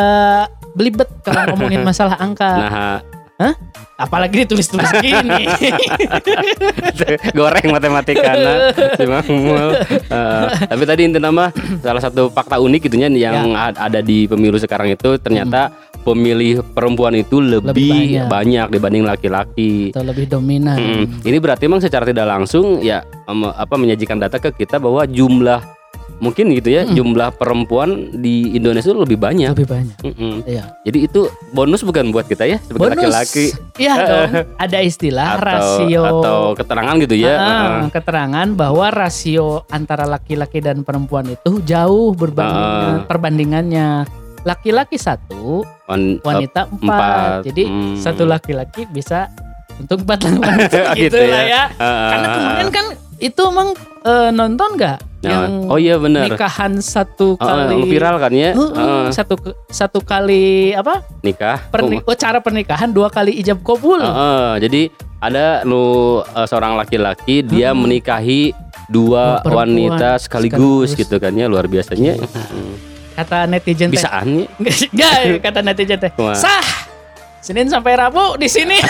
belibet 0.77 1.09
kalau 1.25 1.57
ngomongin 1.57 1.81
masalah 1.81 2.21
angka. 2.21 3.01
Nah, 3.41 3.57
Apalagi 4.01 4.45
ditulis-tulis 4.45 4.89
gini. 5.01 5.45
goreng 7.37 7.69
matematika 7.69 8.33
nah, 8.33 8.73
si. 8.73 9.05
Eh, 9.05 10.45
tapi 10.65 10.83
tadi 10.89 11.01
inti 11.05 11.21
nama 11.21 11.53
salah 11.85 12.01
satu 12.01 12.33
fakta 12.33 12.57
unik 12.57 12.89
gitunya 12.89 13.13
yang 13.13 13.53
Ya. 13.53 13.69
ada 13.73 13.99
di 14.01 14.25
pemilu 14.25 14.57
sekarang 14.57 14.93
itu 14.93 15.17
ternyata 15.21 15.69
pemilih 16.01 16.65
perempuan 16.67 17.13
itu 17.13 17.37
lebih, 17.37 17.69
Lebih 17.71 17.91
banyak. 17.91 18.27
banyak. 18.27 18.67
dibanding 18.69 19.03
laki-laki. 19.03 19.89
Atau 19.89 20.03
lebih 20.03 20.25
dominan. 20.27 20.75
Mm-mm. 20.75 21.05
Ini 21.21 21.37
berarti 21.37 21.65
memang 21.65 21.79
secara 21.79 22.03
tidak 22.03 22.25
langsung 22.25 22.79
ya 22.79 23.05
apa 23.27 23.75
menyajikan 23.75 24.17
data 24.17 24.37
ke 24.37 24.51
kita 24.51 24.75
bahwa 24.75 25.03
jumlah 25.03 25.61
mungkin 26.17 26.53
gitu 26.53 26.69
ya 26.69 26.85
jumlah 26.85 27.33
perempuan 27.33 27.89
di 28.13 28.53
Indonesia 28.53 28.85
itu 28.87 28.99
lebih 28.99 29.17
banyak. 29.17 29.51
Lebih 29.51 29.65
banyak. 29.65 29.97
Mm-mm. 30.03 30.33
Iya. 30.45 30.69
Jadi 30.83 30.97
itu 31.03 31.21
bonus 31.49 31.81
bukan 31.81 32.09
buat 32.09 32.25
kita 32.25 32.45
ya 32.45 32.61
sebagai 32.61 32.93
laki-laki 32.95 33.49
Iya 33.75 33.93
dong. 33.97 34.29
Ada 34.55 34.79
istilah 34.81 35.27
atau 35.31 35.41
rasio 35.41 36.01
atau 36.03 36.39
keterangan 36.53 36.93
gitu 36.99 37.15
ya. 37.15 37.33
Ah, 37.33 37.41
Heeh. 37.41 37.89
keterangan 37.89 38.47
bahwa 38.51 38.85
rasio 38.87 39.65
antara 39.67 40.05
laki-laki 40.05 40.59
dan 40.59 40.81
perempuan 40.81 41.25
itu 41.27 41.57
jauh 41.63 42.13
berbanding 42.13 42.61
Ah. 42.61 43.01
perbandingannya 43.03 43.87
laki-laki 44.43 44.97
satu 44.97 45.61
Wan- 45.85 46.17
wanita 46.19 46.65
empat, 46.67 46.81
empat. 46.81 47.39
jadi 47.45 47.63
Hmm. 47.63 47.95
satu 47.95 48.23
laki-laki 48.23 48.85
bisa 48.85 49.29
untuk 49.77 50.01
empat 50.01 50.19
wanita 50.27 50.93
Gitu 50.93 51.13
gitu 51.13 51.17
lah 51.23 51.43
ya. 51.43 51.47
ya 51.47 51.63
Heeh. 51.71 52.09
karena 52.09 52.27
kemarin 52.31 52.69
kan 52.69 52.85
itu 53.19 53.41
emang 53.43 53.69
eh, 54.01 54.29
nonton 54.31 54.69
nggak 54.75 54.99
Nah, 55.21 55.29
yang 55.29 55.69
oh 55.69 55.77
iya 55.77 56.01
benar. 56.01 56.25
nikahan 56.25 56.81
satu 56.81 57.37
kali 57.37 57.85
viral 57.85 58.17
kan 58.17 58.33
ya? 58.33 58.51
Heeh, 58.51 58.73
Heeh. 58.73 59.05
satu 59.11 59.37
satu 59.69 60.01
kali 60.01 60.73
apa 60.73 61.05
nikah. 61.21 61.61
perni- 61.69 62.01
oh, 62.01 62.17
cara 62.17 62.41
pernikahan 62.41 62.89
dua 62.89 63.05
kali 63.07 63.37
ijab 63.37 63.61
kabul 63.61 64.01
Heeh, 64.01 64.51
jadi 64.59 64.81
ada 65.19 65.61
lu 65.61 65.85
eh, 66.25 66.47
seorang 66.47 66.73
laki-laki 66.73 67.45
dia 67.45 67.69
Hmm. 67.69 67.85
menikahi 67.85 68.49
dua 68.89 69.39
perempuan 69.39 69.69
wanita 69.69 70.17
sekaligus, 70.17 70.57
sekaligus. 70.89 70.89
gitu 70.97 71.15
kan 71.15 71.31
ya 71.31 71.45
luar 71.45 71.63
biasanya. 71.65 72.17
Mm. 72.17 72.90
Kata 73.21 73.45
netizen 73.45 73.89
teh 73.89 74.01
Bisaan 74.01 74.27
ya. 74.41 74.47
Enggak, 74.91 75.17
kata 75.41 75.59
netizen 75.61 75.97
teh. 75.97 76.11
Sah. 76.33 76.65
Senin 77.41 77.65
sampai 77.65 77.97
Rabu 77.97 78.37
di 78.37 78.45
sini. 78.45 78.77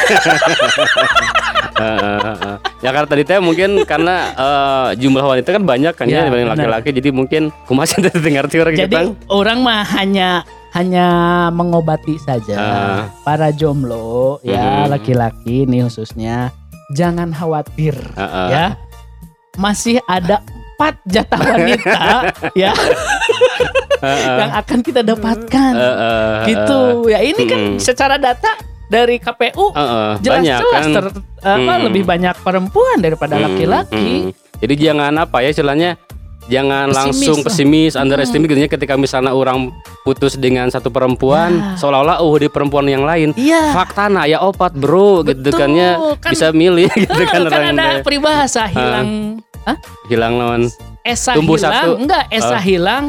Ya 2.82 2.90
karena 2.90 3.08
tadi 3.10 3.24
teh 3.26 3.42
mungkin 3.42 3.86
karena 3.86 4.16
eh, 4.34 4.88
jumlah 4.98 5.24
wanita 5.24 5.50
kan 5.50 5.64
banyak 5.66 5.94
kan 5.94 6.06
ya, 6.06 6.22
Ya, 6.22 6.30
dibanding 6.30 6.50
laki-laki 6.50 6.90
jadi 6.94 7.10
mungkin 7.10 7.50
kumaha 7.66 7.90
teh 7.90 8.14
dengar 8.14 8.46
orang 8.46 8.76
Jadi 8.76 8.86
kita. 8.94 9.02
orang 9.30 9.66
mah 9.66 9.82
hanya 9.98 10.46
hanya 10.78 11.08
mengobati 11.50 12.22
saja 12.22 12.56
Ah. 12.56 13.02
para 13.26 13.50
jomblo 13.50 14.38
ya 14.42 14.86
Mhm. 14.86 14.94
laki-laki 14.94 15.66
nih 15.66 15.86
khususnya 15.86 16.54
jangan 16.94 17.34
khawatir 17.34 17.98
Heeh. 18.14 18.48
ya 18.50 18.66
masih 19.58 19.98
ada 20.06 20.42
empat 20.78 20.96
jatah 21.06 21.42
wanita 21.42 22.00
ya. 22.62 22.74
Yang 24.04 24.52
akan 24.56 24.80
kita 24.80 25.02
dapatkan 25.02 25.74
Heeh, 25.74 26.34
gitu 26.48 26.82
ya 27.08 27.20
ini 27.20 27.44
kan 27.44 27.60
Mhm. 27.70 27.78
secara 27.78 28.16
data 28.16 28.52
dari 28.88 29.18
KPU 29.18 29.72
Heeh, 29.72 30.10
banyak 30.18 30.22
jelas-jelas 30.22 30.84
kan. 30.84 30.92
ter- 30.92 31.14
apa, 31.42 31.74
Hmm. 31.74 31.84
lebih 31.86 32.04
banyak 32.04 32.36
perempuan 32.40 32.98
daripada 32.98 33.36
Hmm, 33.36 33.44
laki-laki 33.46 34.10
hmm. 34.28 34.60
Jadi 34.60 34.74
jangan 34.76 35.14
apa 35.18 35.42
ya 35.42 35.50
istilahnya 35.50 35.98
jangan 36.44 36.86
Pesimis 36.86 36.98
langsung 37.00 37.34
lah. 37.36 37.46
pesimis, 37.48 37.94
underestimate 37.96 38.46
gitu 38.48 38.60
ya 38.60 38.70
ketika 38.70 38.94
misalnya 38.94 39.32
orang 39.32 39.74
putus 40.02 40.36
dengan 40.36 40.68
satu 40.68 40.90
perempuan 40.90 41.50
Ya. 41.52 41.78
seolah-olah 41.78 42.20
oh 42.20 42.36
di 42.36 42.46
perempuan 42.46 42.86
yang 42.86 43.02
lain. 43.02 43.34
Iya. 43.34 43.72
Fakta 43.72 44.06
nah 44.06 44.26
ya 44.26 44.38
opat 44.40 44.74
bro 44.74 45.22
gitu 45.24 45.42
Betul, 45.44 45.56
kan 45.56 45.70
ya 45.72 45.98
kan- 46.16 46.30
bisa 46.30 46.50
milih 46.52 46.90
gitu 47.00 47.10
kan, 47.24 47.42
kan 47.42 47.42
orang 47.44 47.64
ada 47.72 48.02
peribahasa 48.02 48.66
hilang 48.68 49.42
Hah? 49.62 49.78
hilang 50.06 50.34
lawan 50.36 50.62
esa 51.02 51.34
Tumbuh 51.34 51.56
hilang 51.56 51.74
satu. 51.74 51.92
enggak 51.98 52.24
esa 52.30 52.54
Oh. 52.54 52.62
hilang 52.62 53.04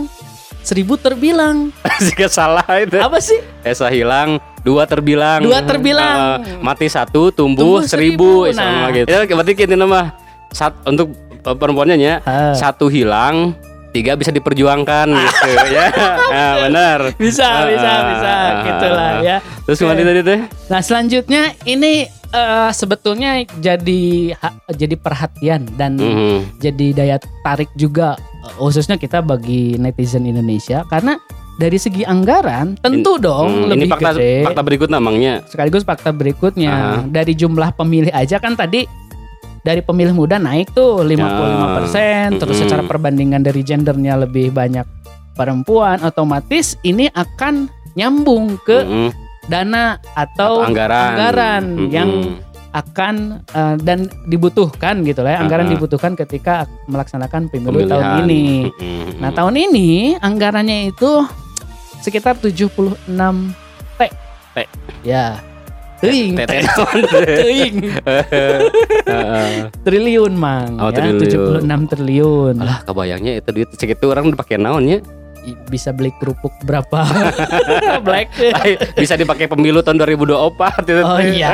seribu 0.63 0.95
terbilang 0.95 1.71
jika 2.07 2.27
salah 2.27 2.65
itu. 2.77 2.97
apa 2.97 3.19
sih 3.19 3.39
Esa 3.63 3.87
hilang 3.87 4.39
dua 4.61 4.87
terbilang. 4.87 5.43
Dua 5.43 5.59
terbilang. 5.61 6.39
Eh, 6.41 6.59
mati 6.59 6.87
satu 6.87 7.29
tumbuh, 7.29 7.79
Tumbuh 7.79 7.81
seribu, 7.83 8.47
seribu. 8.47 8.55
sama 8.55 8.71
Nah. 8.81 8.89
gitu. 8.93 9.07
Ya 9.07 9.19
berarti 9.29 9.53
kita 9.55 9.75
nama 9.75 10.15
sat, 10.49 10.71
untuk 10.85 11.11
perempuannya 11.43 11.97
ya 11.97 12.15
Ah. 12.23 12.55
satu 12.55 12.87
hilang 12.87 13.59
tiga 13.93 14.13
bisa 14.15 14.31
diperjuangkan 14.31 15.07
gitu 15.07 15.49
ya. 15.69 15.87
Nah, 16.27 16.53
benar. 16.65 16.99
Bisa 17.15 17.45
Ah, 17.45 17.65
bisa 17.67 17.87
ah, 17.87 18.01
bisa. 18.09 18.31
ah, 18.31 18.51
gitulah 18.63 19.11
ah. 19.11 19.21
ya. 19.21 19.37
Terus 19.63 19.77
ke 19.77 19.85
mana 19.85 20.03
tadi 20.03 20.23
teh 20.23 20.41
nah 20.67 20.81
selanjutnya 20.81 21.43
ini 21.63 21.93
eh, 22.09 22.71
sebetulnya 22.73 23.31
jadi 23.55 24.03
jadi 24.73 24.95
perhatian 24.97 25.69
dan 25.73 25.95
Mhm. 25.95 26.59
jadi 26.59 26.87
daya 26.95 27.17
tarik 27.43 27.69
juga 27.75 28.17
eh, 28.17 28.55
khususnya 28.57 28.97
kita 28.97 29.21
bagi 29.21 29.77
netizen 29.77 30.25
Indonesia. 30.25 30.83
Karena 30.87 31.21
dari 31.53 31.77
segi 31.77 32.01
anggaran 32.03 32.75
tentu 32.77 33.21
dong 33.21 33.45
Hmm, 33.45 33.69
ini 33.69 33.85
lebih 33.85 33.93
fakta 33.93 34.11
gede. 34.15 34.33
fakta 34.43 34.63
berikut 34.63 34.89
namanya. 34.89 35.45
Sekaligus 35.45 35.85
fakta 35.85 36.09
berikutnya. 36.11 36.73
Aha. 36.73 36.99
dari 37.07 37.33
jumlah 37.33 37.71
pemilih 37.73 38.09
aja 38.11 38.41
kan 38.41 38.57
tadi 38.57 38.89
dari 39.63 39.81
pemilih 39.81 40.13
muda 40.13 40.37
naik 40.37 40.71
tuh 40.71 41.01
55% 41.01 42.39
terus 42.39 42.53
Mm-mm. 42.53 42.63
secara 42.63 42.83
perbandingan 42.83 43.41
dari 43.41 43.63
gendernya 43.63 44.19
lebih 44.19 44.51
banyak 44.51 44.85
perempuan 45.33 46.03
otomatis 46.03 46.75
ini 46.83 47.09
akan 47.09 47.71
nyambung 47.95 48.59
ke 48.61 48.79
Mhm. 48.83 49.11
dana 49.45 49.97
atau 50.13 50.63
anggaran 50.63 51.09
anggaran 51.09 51.63
Mhm. 51.79 51.89
yang 51.89 52.11
akan 52.73 53.15
eh, 53.47 53.77
dan 53.81 54.09
dibutuhkan 54.27 55.05
gitu 55.05 55.21
lah 55.21 55.37
ya 55.37 55.39
anggaran 55.41 55.69
Aha. 55.69 55.73
dibutuhkan 55.73 56.17
ketika 56.17 56.65
melaksanakan 56.87 57.53
pemilu 57.53 57.85
Pemilihan. 57.85 57.93
tahun 57.93 58.25
ini. 58.25 58.45
Nah, 59.21 59.31
tahun 59.31 59.55
ini 59.61 59.89
anggarannya 60.17 60.89
itu 60.89 61.21
sekitar 62.01 62.35
76 62.35 63.53
T. 63.95 64.09
T. 64.53 64.57
Ya. 65.05 65.37
Teuing, 66.03 66.33
Tete 66.35 66.51
T. 66.53 66.63
naon? 66.63 66.99
Teuing. 67.09 67.77
Heeh. 69.09 69.51
triliun 69.81 70.33
mang 70.33 70.75
Oh, 70.77 70.89
ya, 70.89 70.99
triliun. 70.99 71.63
76 71.63 71.91
triliun. 71.91 72.55
Alah 72.59 72.83
kebayangnya 72.83 73.39
itu 73.39 73.49
duit 73.53 73.71
segitu 73.73 74.07
orang 74.07 74.29
dipakai 74.29 74.57
naonnya 74.57 74.99
Bisa 75.67 75.91
beli 75.91 76.15
kerupuk 76.15 76.55
berapa? 76.63 77.03
Black. 78.07 78.31
bisa 78.95 79.19
dipakai 79.19 79.47
pemilu 79.47 79.83
tahun 79.83 79.99
2024 79.99 80.39
itu 80.87 81.03
Oh 81.03 81.19
teh. 81.19 81.35
iya, 81.35 81.51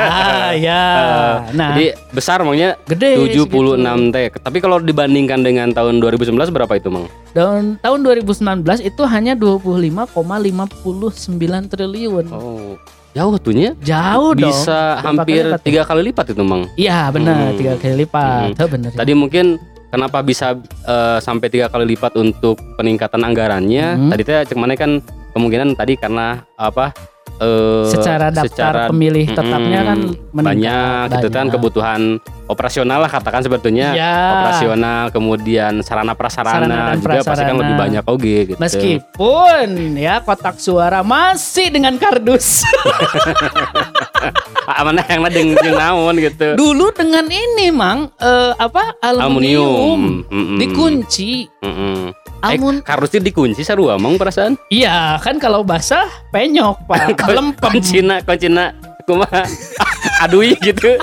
ya. 0.53 0.83
Eh, 0.85 1.33
Nah, 1.51 1.73
Jadi 1.73 1.85
besar 2.11 2.37
mangnya 2.43 2.77
gede 2.85 3.17
76 3.17 3.49
segitu. 4.05 4.13
T. 4.13 4.45
Tapi 4.45 4.57
kalau 4.59 4.77
dibandingkan 4.77 5.41
dengan 5.41 5.73
tahun 5.73 5.97
2019 5.99 6.21
berapa 6.51 6.69
itu, 6.71 6.85
Mang? 6.87 7.09
Dan 7.33 7.81
tahun 7.81 7.99
2019 8.05 8.37
itu 8.79 9.01
hanya 9.03 9.33
25,59 9.33 10.53
triliun. 11.67 12.25
Oh, 12.29 12.77
jauh 13.19 13.35
tuhnya. 13.37 13.75
Jauh 13.79 14.31
dong. 14.31 14.47
Bisa 14.47 14.95
Berapa 14.95 15.05
hampir 15.05 15.43
tuh? 15.45 15.59
tiga 15.61 15.81
kali 15.83 16.01
lipat 16.07 16.25
itu, 16.29 16.41
Mang. 16.41 16.63
Iya 16.73 17.11
benar 17.11 17.35
Hmm. 17.35 17.57
tiga 17.57 17.73
kali 17.75 17.95
lipat. 17.99 18.55
Oh, 18.55 18.69
benar. 18.69 18.89
Tadi 18.93 19.11
mungkin 19.13 19.45
kenapa 19.87 20.19
bisa 20.21 20.55
eh, 20.85 21.17
sampai 21.19 21.47
tiga 21.47 21.67
kali 21.67 21.85
lipat 21.89 22.15
untuk 22.15 22.55
peningkatan 22.75 23.19
anggarannya? 23.19 23.87
Hmm. 23.97 24.09
Tadi 24.09 24.21
teh 24.23 24.39
cek 24.45 24.55
mana 24.55 24.73
kan 24.73 25.03
kemungkinan 25.29 25.75
tadi 25.75 25.93
karena 25.93 26.39
apa? 26.55 26.95
eh, 27.37 27.87
secara 27.87 28.27
daftar 28.29 28.51
secara- 28.51 28.87
pemilih 28.89 29.23
tetapnya 29.29 29.79
kan 29.85 29.99
Mm-mm. 30.01 30.33
meningkat, 30.33 30.43
banyak 30.43 31.07
gitu 31.13 31.27
kan 31.29 31.37
banyak. 31.39 31.53
kebutuhan 31.55 32.01
operasional 32.49 32.99
lah 32.99 33.07
katakan 33.07 33.39
sebetulnya 33.39 33.93
Iya. 33.93 34.13
operasional 34.33 35.03
kemudian 35.09 35.79
sarana 35.79 36.11
prasarana 36.11 36.65
Sarana 36.65 36.85
dan 36.89 36.97
juga 36.97 37.21
pasti 37.23 37.43
kan 37.43 37.55
lebih 37.55 37.75
banyak 37.75 38.03
oke 38.03 38.33
gitu. 38.45 38.57
Meskipun 38.57 39.67
ya 39.95 40.19
kotak 40.19 40.57
suara 40.57 40.99
masih 40.99 41.69
dengan 41.69 41.95
kardus. 41.95 42.61
Ah, 44.69 44.85
mana 44.85 45.01
yang 45.07 45.25
deng 45.25 45.49
jeung 45.55 45.73
naon 45.73 46.13
gitu. 46.19 46.53
Dulu 46.53 46.93
dengan 46.93 47.25
ini 47.25 47.73
mang 47.73 48.13
eh, 48.15 48.51
apa 48.53 48.93
aluminium, 49.01 50.21
Mm-mm. 50.29 50.59
dikunci. 50.59 51.49
Mm-mm. 51.57 52.13
Almun 52.39 52.77
Eh, 52.77 52.85
harusnya 52.85 53.19
dikunci 53.19 53.63
sarua 53.63 53.97
emang 53.97 54.15
perasaan. 54.15 54.55
iya 54.69 55.17
kan 55.17 55.41
kalau 55.41 55.65
basah 55.65 56.05
penyok 56.29 56.85
pak, 56.85 57.17
melempem. 57.25 57.71
Kuncina, 57.73 58.21
kuncina, 58.21 58.75
kumaha? 59.03 59.41
Adui 60.23 60.53
gitu. 60.59 60.99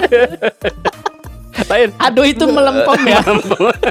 Lain. 1.65 1.89
Aduh 1.99 2.25
itu 2.25 2.45
melempem 2.45 3.01
ya, 3.07 3.21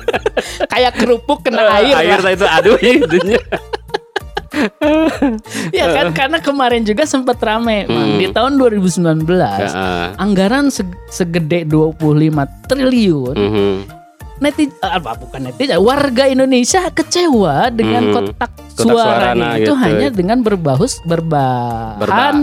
kayak 0.72 0.94
kerupuk 0.96 1.42
kena 1.42 1.66
air, 1.74 1.96
air 1.96 2.20
lah. 2.20 2.32
itu 2.32 2.46
adui 2.46 2.92
itunya. 3.00 3.42
Ya 5.70 5.92
kan 5.92 6.08
karena 6.14 6.38
kemarin 6.40 6.82
juga 6.82 7.04
sempat 7.04 7.36
rame 7.38 7.84
Hmm. 7.86 8.16
di 8.16 8.30
tahun 8.30 8.56
2019 8.56 9.28
Heeh. 9.28 10.06
anggaran 10.16 10.72
seg- 10.72 10.96
segede 11.08 11.66
25 11.66 12.40
triliun 12.66 13.36
Mhm. 13.36 13.74
netizen 14.38 14.76
apa 14.82 15.16
bukan 15.18 15.42
netizen 15.46 15.76
warga 15.78 16.24
Indonesia 16.26 16.88
kecewa 16.90 17.68
dengan 17.70 18.04
Hmm. 18.06 18.14
kotak, 18.14 18.52
Kotak 18.52 18.76
suaranya 18.78 18.96
suarana 18.96 19.50
itu 19.56 19.64
gitu. 19.66 19.74
hanya 19.78 20.08
dengan 20.10 20.38
berbahus 20.40 21.04
berbahan 21.04 21.98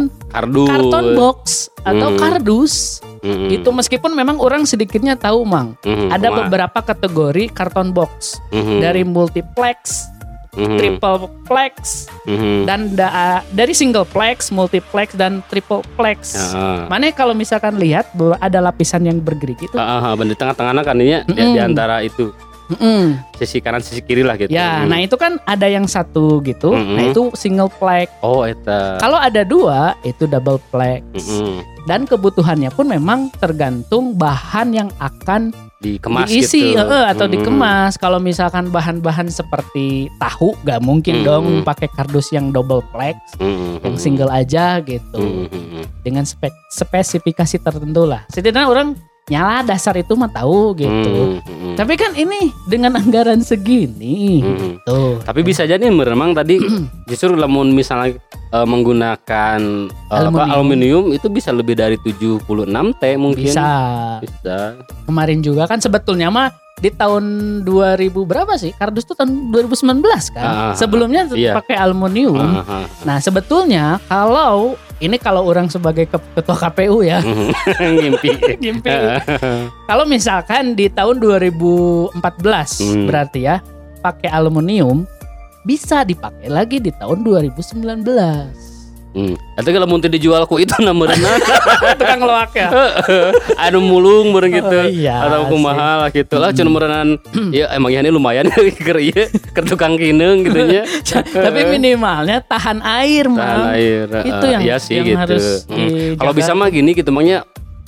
Berba- 0.08 0.28
kardus 0.30 0.68
karton 0.68 1.06
box 1.14 1.40
atau 1.80 2.08
Hmm. 2.10 2.18
kardus. 2.18 2.74
Mm-mm. 3.22 3.48
Itu 3.52 3.70
meskipun 3.70 4.12
memang 4.12 4.36
orang 4.36 4.62
sedikitnya 4.62 5.14
tahu, 5.14 5.42
Mang. 5.42 5.78
Mhm, 5.80 6.10
Ada 6.10 6.26
kumaha? 6.26 6.38
beberapa 6.42 6.78
kategori 6.82 7.44
karton 7.48 7.88
box 7.88 8.42
Mhm, 8.50 8.76
dari 8.78 9.02
multiplex, 9.02 10.10
mhm, 10.52 10.74
triple 10.74 11.18
plex, 11.42 11.74
mhm. 12.24 12.66
dan 12.66 12.92
da- 12.92 13.40
dari 13.48 13.70
single 13.72 14.02
plex, 14.04 14.50
multiplex 14.50 15.14
dan 15.14 15.38
triple 15.46 15.86
plex. 15.94 16.34
Ya, 16.34 16.84
Mana 16.86 17.08
kalau 17.10 17.32
misalkan 17.32 17.78
lihat 17.78 18.10
bahwa 18.12 18.34
ada 18.36 18.58
lapisan 18.60 19.02
yang 19.02 19.16
bergerigi 19.16 19.64
itu. 19.64 19.76
ah, 19.76 20.02
ah, 20.02 20.12
ah, 20.12 20.18
di 20.18 20.34
tengah-tengahnya 20.34 20.82
kan 20.82 20.96
ini 20.96 21.22
di, 21.24 21.32
Mm-mm. 21.32 21.54
di 21.54 21.60
antara 21.60 22.02
itu 22.02 22.34
Mm-mm. 22.72 23.20
sisi 23.34 23.58
kanan 23.58 23.78
sisi 23.78 24.00
kiri 24.00 24.20
lah 24.20 24.34
gitu. 24.34 24.48
Ya, 24.48 24.80
Mm. 24.80 24.88
nah 24.88 24.98
itu 24.98 25.14
kan 25.14 25.36
ada 25.44 25.64
yang 25.64 25.84
satu 25.84 26.40
gitu. 26.40 26.72
Mm-mm. 26.72 26.94
Nah 26.94 27.04
itu 27.06 27.28
single 27.32 27.68
plex. 27.72 28.08
oh 28.20 28.42
eta. 28.42 28.96
Kalau 28.96 29.16
ada 29.16 29.42
dua 29.42 29.92
itu 30.02 30.24
double 30.24 30.56
plex. 30.68 31.04
Mm-mm. 31.12 31.60
Dan 31.82 32.06
kebutuhannya 32.06 32.70
pun 32.70 32.86
memang 32.86 33.26
tergantung 33.36 34.14
bahan 34.14 34.70
yang 34.70 34.90
akan 34.96 35.50
Dikemas 35.82 36.30
diisi 36.30 36.62
gitu. 36.70 36.78
eh, 36.78 37.10
atau 37.10 37.26
Mm-mm. 37.26 37.34
dikemas. 37.36 37.98
Kalau 37.98 38.22
misalkan 38.22 38.70
bahan-bahan 38.70 39.26
seperti 39.26 40.06
tahu, 40.16 40.54
gak 40.62 40.78
mungkin 40.78 41.20
Mm-mm. 41.20 41.26
dong 41.26 41.46
pakai 41.62 41.90
kardus 41.90 42.30
yang 42.30 42.54
double 42.54 42.86
plex, 42.88 43.18
Mm-mm. 43.36 43.82
yang 43.82 43.98
single 43.98 44.30
aja 44.30 44.78
gitu. 44.78 45.50
Mm-mm. 45.50 45.82
Dengan 46.00 46.22
spek 46.22 46.54
spesifikasi 46.70 47.58
tertentu 47.58 48.06
lah. 48.06 48.22
Setidaknya 48.28 48.70
orang 48.70 48.94
nyala 49.26 49.62
dasar 49.64 49.94
itu 49.96 50.14
mah 50.14 50.30
tahu 50.30 50.74
gitu. 50.76 51.42
Mm-mm. 51.72 51.80
Tapi 51.80 51.94
kan 51.96 52.12
ini 52.12 52.52
dengan 52.68 52.92
anggaran 52.94 53.40
segini 53.40 54.44
Mm-mm. 54.44 54.84
tuh. 54.84 55.16
Tapi 55.24 55.40
bisa 55.40 55.64
jadi 55.64 55.80
memang 55.80 56.36
tadi 56.36 56.60
justru 57.10 57.32
lamun 57.32 57.72
misalnya 57.72 58.20
eh, 58.52 58.66
menggunakan 58.68 59.58
eh, 59.88 60.12
apa, 60.12 60.28
Aluminium. 60.28 60.52
aluminium 60.52 61.04
itu 61.16 61.32
bisa 61.32 61.48
lebih 61.48 61.80
dari 61.80 61.96
76 61.96 62.44
T 63.00 63.04
mungkin. 63.16 63.48
bisa. 63.48 63.70
Bisa. 64.20 64.76
Kemarin 65.08 65.40
juga 65.40 65.64
kan 65.64 65.80
sebetulnya 65.80 66.28
mah 66.28 66.52
di 66.76 66.90
tahun 66.90 67.24
2000 67.64 68.10
berapa 68.12 68.52
sih? 68.58 68.74
Kardus 68.74 69.06
itu 69.06 69.14
tahun 69.14 69.54
2019 69.54 70.02
kan. 70.34 70.42
Ah, 70.44 70.74
Sebelumnya 70.74 71.30
tuh 71.30 71.38
iya. 71.38 71.54
pakai 71.54 71.78
aluminium. 71.78 72.36
Ah, 72.36 72.82
ah. 72.82 72.84
Nah, 73.06 73.22
sebetulnya 73.22 74.02
kalau 74.10 74.74
ini 75.02 75.18
kalau 75.18 75.42
orang 75.42 75.66
sebagai 75.66 76.06
ke- 76.06 76.30
ketua 76.32 76.54
KPU 76.56 77.02
ya, 77.02 77.18
Ngimpi. 77.82 78.56
ngimpi. 78.56 78.90
kalau 79.84 80.06
misalkan 80.06 80.72
di 80.72 80.86
tahun 80.86 81.18
2014 81.18 82.14
Hmm. 82.80 83.06
berarti 83.06 83.40
ya 83.42 83.58
pakai 83.98 84.30
aluminium 84.30 85.02
bisa 85.62 86.02
dipakai 86.02 86.46
lagi 86.46 86.78
di 86.78 86.90
tahun 86.92 87.22
2019. 87.22 88.71
Hmm. 89.12 89.36
Atau 89.54 89.70
kalau 89.70 89.84
mau 89.84 90.00
dijual 90.00 90.48
ku 90.48 90.56
itu 90.56 90.72
namanya 90.80 91.36
Tukang 92.00 92.24
loak 92.24 92.56
ya. 92.56 92.72
anu 93.68 93.84
mulung 93.84 94.32
bareng 94.32 94.56
gitu. 94.56 94.72
Oh, 94.72 94.88
iya 94.88 95.28
Atau 95.28 95.52
kumaha 95.52 95.90
lah 96.00 96.08
gitu 96.08 96.40
lah 96.40 96.48
cuma 96.50 96.80
merenan 96.80 97.20
ya 97.52 97.68
emang 97.76 97.92
ini 97.92 98.08
lumayan 98.08 98.48
keur 98.86 98.98
ieu 98.98 99.28
keur 99.52 99.64
tukang 99.68 100.00
kineng 100.00 100.48
gitu 100.48 100.64
nya. 100.64 100.88
Tapi 101.28 101.60
minimalnya 101.68 102.40
tahan 102.40 102.80
air, 102.80 103.28
Tahan 103.28 103.36
Mang. 103.36 103.76
air. 103.76 104.06
Itu 104.24 104.44
eh, 104.44 104.50
yang- 104.50 104.62
iya 104.64 104.76
sih 104.80 104.96
yang 104.96 105.06
gitu. 105.06 105.20
harus 105.20 105.46
Hmm. 105.68 106.16
Kalau 106.16 106.32
bisa 106.32 106.56
mah 106.56 106.72
gini 106.72 106.92
gitu 106.92 107.12
makanya 107.12 107.44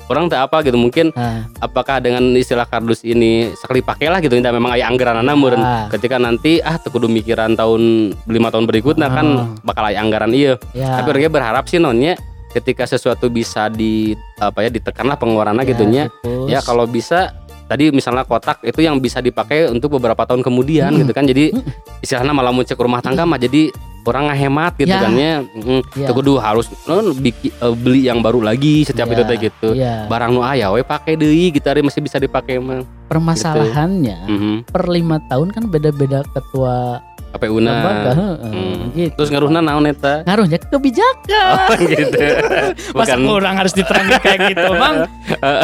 orang 0.06 0.26
tak 0.26 0.44
apa 0.44 0.60
gitu 0.62 0.74
mungkin 0.74 1.10
Nah, 1.10 1.48
apakah 1.58 1.98
dengan 1.98 2.20
istilah 2.34 2.64
kardus 2.64 3.00
ini 3.02 3.52
sekali 3.54 3.80
pakai 3.80 4.08
lah 4.08 4.18
gitu 4.18 4.34
tidak 4.34 4.52
memang 4.52 4.72
aya 4.72 4.84
anggaran 4.84 5.20
meureun 5.24 5.58
Ah. 5.58 5.86
ketika 5.88 6.16
nanti 6.16 6.60
ah 6.60 6.76
teu 6.76 6.88
kudu 6.88 7.06
mikiran 7.06 7.52
tahun 7.52 7.82
lima 8.24 8.48
tahun 8.48 8.64
berikutnya 8.64 9.08
kan 9.08 9.26
Ah. 9.26 9.46
bakal 9.62 9.84
aya 9.84 9.98
anggaran 9.98 10.30
iya 10.30 10.60
ya. 10.70 10.98
tapi 10.98 11.08
orangnya 11.10 11.32
berharap 11.32 11.64
sih 11.64 11.78
nonnya 11.78 12.14
ketika 12.50 12.84
sesuatu 12.84 13.26
bisa 13.28 13.66
di 13.66 14.14
apa 14.36 14.60
ya 14.60 14.70
ditekan 14.70 15.04
lah 15.04 15.16
pengeluarannya 15.16 15.62
Ya, 15.62 15.70
gitunya 15.70 16.04
ya 16.46 16.60
kalau 16.60 16.86
bisa 16.86 17.34
tadi 17.64 17.88
misalnya 17.90 18.22
kotak 18.22 18.60
itu 18.60 18.80
yang 18.80 18.98
bisa 18.98 19.18
dipakai 19.18 19.66
untuk 19.66 19.96
beberapa 19.96 20.22
tahun 20.22 20.40
kemudian 20.40 20.90
Hmm. 20.90 21.00
gitu 21.00 21.12
kan 21.12 21.24
jadi 21.24 21.50
istilahnya 21.98 22.30
malah 22.30 22.52
cek 22.54 22.76
rumah 22.76 23.00
tangga 23.00 23.24
mah 23.24 23.36
jadi 23.36 23.72
orang 24.04 24.28
ngehemat 24.28 24.76
gitu 24.76 24.92
Ya. 24.92 25.00
kan 25.00 25.12
ya 25.16 25.34
Mm, 25.40 25.80
Ya. 25.96 26.06
teu 26.06 26.14
kudu 26.14 26.36
harus 26.36 26.68
non, 26.84 27.16
biki- 27.16 27.48
eh, 27.50 27.72
beli 27.72 28.04
yang 28.04 28.20
baru 28.20 28.44
lagi 28.44 28.84
setiap 28.84 29.08
Ya, 29.08 29.12
itu 29.14 29.22
teh 29.24 29.38
gitu 29.42 29.68
ya. 29.72 30.04
barang 30.04 30.28
nu 30.28 30.44
aya 30.44 30.68
we 30.68 30.84
pakai 30.84 31.16
deui 31.16 31.48
gitu 31.50 31.64
masih 31.80 32.04
bisa 32.04 32.20
dipakai 32.20 32.60
mah 32.60 32.84
Permasalahannya 33.08 34.18
Mhm. 34.28 34.54
per 34.68 34.84
lima 34.86 35.24
tahun 35.24 35.48
kan 35.50 35.64
beda-beda 35.66 36.20
ketua 36.30 37.00
KPU 37.34 37.58
lembaga, 37.58 38.10
na 38.10 38.12
heeh, 38.14 38.36
Hmm. 38.46 38.94
gitu. 38.94 39.14
terus 39.16 39.28
ngaruhna 39.28 39.58
naon 39.58 39.84
eta 39.84 40.22
Ngaruhnya 40.22 40.56
ke 40.56 40.66
kebijakan. 40.70 41.66
oh, 41.68 41.76
gitu 41.76 42.18
Masa 42.96 43.18
orang 43.18 43.54
harus 43.56 43.72
diterangin 43.72 44.18
kayak 44.18 44.54
gitu, 44.54 44.70
Bang? 44.78 45.10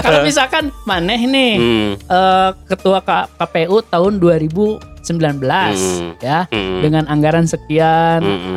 Kalau 0.03 0.21
misalkan 0.21 0.75
maneh 0.83 1.21
nih 1.23 1.53
Hmm, 1.55 1.91
eh, 1.97 2.51
ketua 2.67 2.99
K- 3.01 3.31
KPU 3.37 3.81
tahun 3.85 4.19
2019 4.19 4.83
Hmm. 5.79 6.19
ya 6.19 6.45
hmm, 6.47 6.79
dengan 6.81 7.05
anggaran 7.07 7.47
sekian, 7.47 8.21
Hmm. 8.21 8.57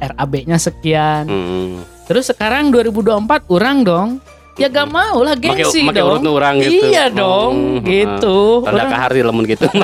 eh, 0.00 0.10
RAB-nya 0.10 0.56
sekian. 0.56 1.24
hmm. 1.24 1.74
Terus 2.06 2.30
sekarang 2.30 2.70
2024 2.70 3.44
orang 3.48 3.82
dong. 3.82 4.08
Ya 4.56 4.66
gak 4.66 4.88
mau 4.88 5.20
lah 5.20 5.34
Make- 5.34 5.60
gengsi 5.60 5.80
make 5.80 5.96
urut 5.98 6.18
dong. 6.18 6.24
nu 6.24 6.30
urang 6.32 6.56
gitu 6.58 6.80
Iya 6.86 7.04
dong, 7.08 7.52
Hmm, 7.76 7.84
gitu. 7.84 8.36
tanda 8.62 8.72
Orang- 8.78 8.90
kahari 8.90 9.20
lamun 9.20 9.44
gitu. 9.44 9.68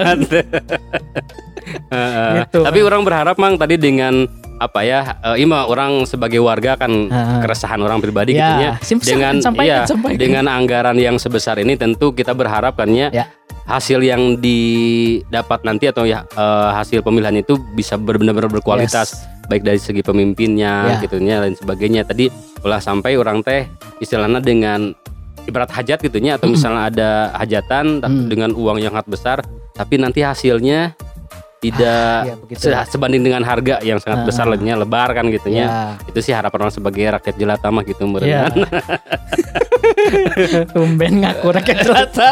Gitu. 1.62 2.58
Tapi 2.60 2.78
orang 2.82 3.02
berharap 3.02 3.36
mang 3.36 3.54
tadi 3.54 3.76
dengan 3.76 4.26
apa 4.56 4.80
ya 4.80 5.00
eh, 5.24 5.42
ima 5.42 5.64
orang 5.64 6.02
sebagai 6.04 6.38
warga 6.38 6.74
kan 6.76 6.90
Heeh. 7.06 7.38
keresahan 7.40 7.78
orang 7.78 7.98
pribadi 7.98 8.32
Ya, 8.32 8.46
gitu 8.46 8.54
ya 8.60 8.72
sim- 8.80 9.02
dengan 9.02 9.34
sampaikan, 9.36 9.66
iya, 9.66 9.78
sampaikan. 9.84 10.16
dengan 10.16 10.44
anggaran 10.48 10.94
yang 10.96 11.16
sebesar 11.16 11.58
ini 11.58 11.74
tentu 11.74 12.10
kita 12.10 12.30
berharap 12.30 12.74
kan 12.74 12.86
ya 12.88 13.10
Ya. 13.10 13.26
Hasil 13.64 13.98
yang 14.00 14.36
didapat 14.36 15.62
nanti 15.62 15.86
atau 15.86 16.02
ya 16.02 16.26
eh, 16.26 16.70
hasil 16.72 17.00
pemilihan 17.00 17.34
itu 17.36 17.56
bisa 17.72 17.94
benar-benar 17.94 18.50
berkualitas 18.50 19.14
Yes. 19.14 19.48
baik 19.48 19.62
dari 19.62 19.78
segi 19.78 20.02
pemimpinnya 20.02 20.72
Ya. 20.88 20.98
gitunya 20.98 21.36
dan 21.38 21.52
sebagainya 21.52 22.02
tadi 22.02 22.30
ulah 22.60 22.78
sampai 22.78 23.14
orang 23.14 23.42
teh 23.42 23.66
istilahnya 23.98 24.38
dengan 24.38 24.94
ibarat 25.42 25.70
hajat 25.72 25.98
gitunya 26.00 26.38
atau 26.38 26.46
misalnya 26.48 26.82
ada 26.86 27.10
hajatan 27.34 27.98
Hmm. 27.98 28.26
dengan 28.26 28.50
uang 28.52 28.78
yang 28.78 28.94
sangat 28.94 29.08
besar 29.08 29.38
tapi 29.72 29.96
nanti 29.96 30.22
hasilnya 30.22 30.94
tidak 31.62 32.18
Iya, 32.26 32.34
begitu. 32.36 32.58
se- 32.60 32.88
sebanding 32.90 33.22
dengan 33.22 33.40
harga 33.40 33.78
yang 33.80 33.96
sangat 33.96 34.18
Ah. 34.18 34.26
besar 34.26 34.44
lebihnya 34.44 34.74
lebar 34.74 35.06
kan 35.10 35.30
gitunya 35.30 35.64
Ya. 35.64 35.94
itu 36.04 36.18
sih 36.18 36.34
harapan 36.34 36.58
orang 36.60 36.74
sebagai 36.74 37.06
rakyat 37.08 37.34
jelata 37.36 37.70
mah 37.70 37.82
gitu 37.82 38.02
Ya. 38.02 38.50
merenang 38.50 38.54
Tumben 40.72 41.22
ngaku 41.22 41.46
rakyat 41.52 41.78
jelata. 41.86 42.30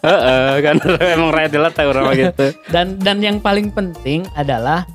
Heeh, 0.00 0.50
kan 0.60 0.76
emang 0.98 1.30
rakyat 1.30 1.50
jelata 1.52 1.80
orang 1.84 2.04
gitu 2.12 2.46
Dan 2.68 2.96
dan 2.98 3.20
yang 3.20 3.36
paling 3.38 3.68
penting 3.68 4.24
adalah 4.32 4.88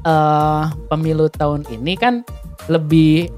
eh 0.00 0.62
pemilu 0.88 1.28
tahun 1.28 1.68
ini 1.68 1.92
kan 1.94 2.24
lebih 2.66 3.28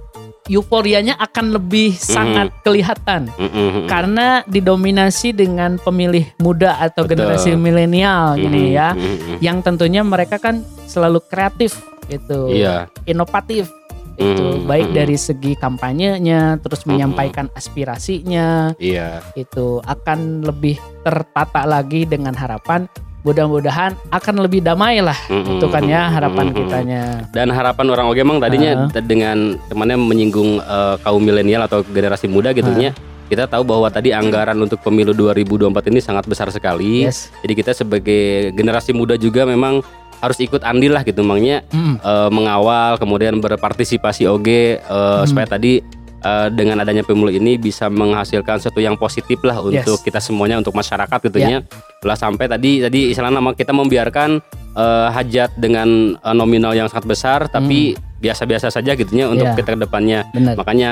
euforianya 0.52 1.16
akan 1.16 1.56
lebih 1.56 1.96
sangat 1.96 2.52
kelihatan 2.60 3.32
Mm-mm. 3.40 3.88
karena 3.88 4.44
didominasi 4.44 5.32
dengan 5.32 5.80
pemilih 5.80 6.28
muda 6.36 6.76
atau 6.76 7.08
Betul. 7.08 7.24
generasi 7.24 7.56
milenial 7.56 8.36
gini 8.36 8.68
Mm-mm, 8.68 8.76
ya. 8.76 8.88
mm-mm. 8.92 9.36
Yang 9.40 9.56
tentunya 9.64 10.04
mereka 10.04 10.36
kan 10.36 10.60
selalu 10.84 11.24
kreatif 11.24 11.80
gitu. 12.12 12.52
Iya. 12.52 12.92
Inovatif 13.08 13.72
itu 14.20 14.44
Mm, 14.60 14.68
baik 14.68 14.92
mm. 14.92 14.94
dari 14.94 15.16
segi 15.16 15.52
kampanyenya 15.56 16.60
terus 16.60 16.84
Mm. 16.84 16.88
menyampaikan 16.92 17.48
aspirasinya 17.56 18.76
Iya. 18.76 19.24
itu 19.34 19.80
akan 19.82 20.44
lebih 20.44 20.76
tertata 21.00 21.64
lagi 21.64 22.04
dengan 22.04 22.36
harapan 22.36 22.84
mudah-mudahan 23.22 23.94
akan 24.08 24.34
lebih 24.40 24.60
damai 24.60 24.98
lah 24.98 25.14
Mm-mm. 25.26 25.56
itu 25.56 25.66
kan 25.66 25.82
ya 25.84 26.10
harapan 26.10 26.50
Mm-mm. 26.50 26.58
kitanya 26.60 27.02
Dan 27.30 27.48
harapan 27.48 27.86
orang 27.88 28.06
oke 28.06 28.18
emang 28.18 28.38
tadinya 28.38 28.86
t- 28.88 28.98
dengan 29.00 29.56
temannya 29.66 29.96
menyinggung 29.96 30.58
eh, 30.58 30.96
kaum 31.00 31.18
milenial 31.18 31.62
atau 31.62 31.82
generasi 31.84 32.26
muda 32.26 32.50
gitunya. 32.50 32.90
Kita 33.24 33.46
tahu 33.46 33.64
bahwa 33.64 33.88
tadi 33.88 34.12
anggaran 34.12 34.58
untuk 34.58 34.76
pemilu 34.78 35.14
2024 35.14 35.48
ini 35.88 35.98
sangat 35.98 36.26
besar 36.26 36.50
sekali. 36.50 37.06
yes 37.06 37.32
Jadi 37.40 37.52
kita 37.54 37.72
sebagai 37.72 38.22
generasi 38.52 38.92
muda 38.92 39.14
juga 39.14 39.42
memang 39.42 39.80
harus 40.18 40.38
ikut 40.38 40.60
andil 40.60 40.92
lah 40.92 41.00
gitu 41.00 41.18
emangnya 41.20 41.64
Mm, 41.68 41.96
eh, 41.96 42.28
mengawal 42.28 42.94
kemudian 42.96 43.38
berpartisipasi 43.38 44.26
oge 44.26 44.76
eh, 44.76 44.82
Hmm. 44.82 45.24
supaya 45.24 45.46
tadi 45.48 45.78
eh, 46.22 46.48
dengan 46.50 46.78
adanya 46.78 47.02
pemilu 47.02 47.28
ini 47.28 47.54
bisa 47.56 47.86
menghasilkan 47.86 48.56
sesuatu 48.56 48.78
yang 48.78 48.94
positif 48.94 49.42
lah 49.42 49.58
Yes. 49.60 49.62
Ya. 49.62 49.70
untuk 49.84 49.98
kita 50.00 50.18
semuanya 50.18 50.56
untuk 50.56 50.72
masyarakat 50.72 51.18
gitunya. 51.20 51.66
Lah 52.00 52.14
sampai 52.14 52.46
tadi 52.46 52.80
tadi 52.80 53.10
istilahnya 53.10 53.38
nama 53.38 53.52
kita 53.52 53.70
membiarkan 53.70 54.38
eh, 54.72 55.08
hajat 55.10 55.54
dengan 55.56 55.88
eh, 56.14 56.32
nominal 56.32 56.72
yang 56.72 56.86
sangat 56.86 57.04
besar 57.06 57.38
tapi 57.46 57.92
biasa-biasa 58.18 58.70
saja 58.70 58.94
gitunya 58.94 59.26
untuk 59.26 59.44
Hmm. 59.44 59.54
Ya. 59.54 59.58
kita 59.58 59.70
ke 59.72 59.80
depannya. 59.80 60.18
benar 60.30 60.54
Makanya 60.54 60.90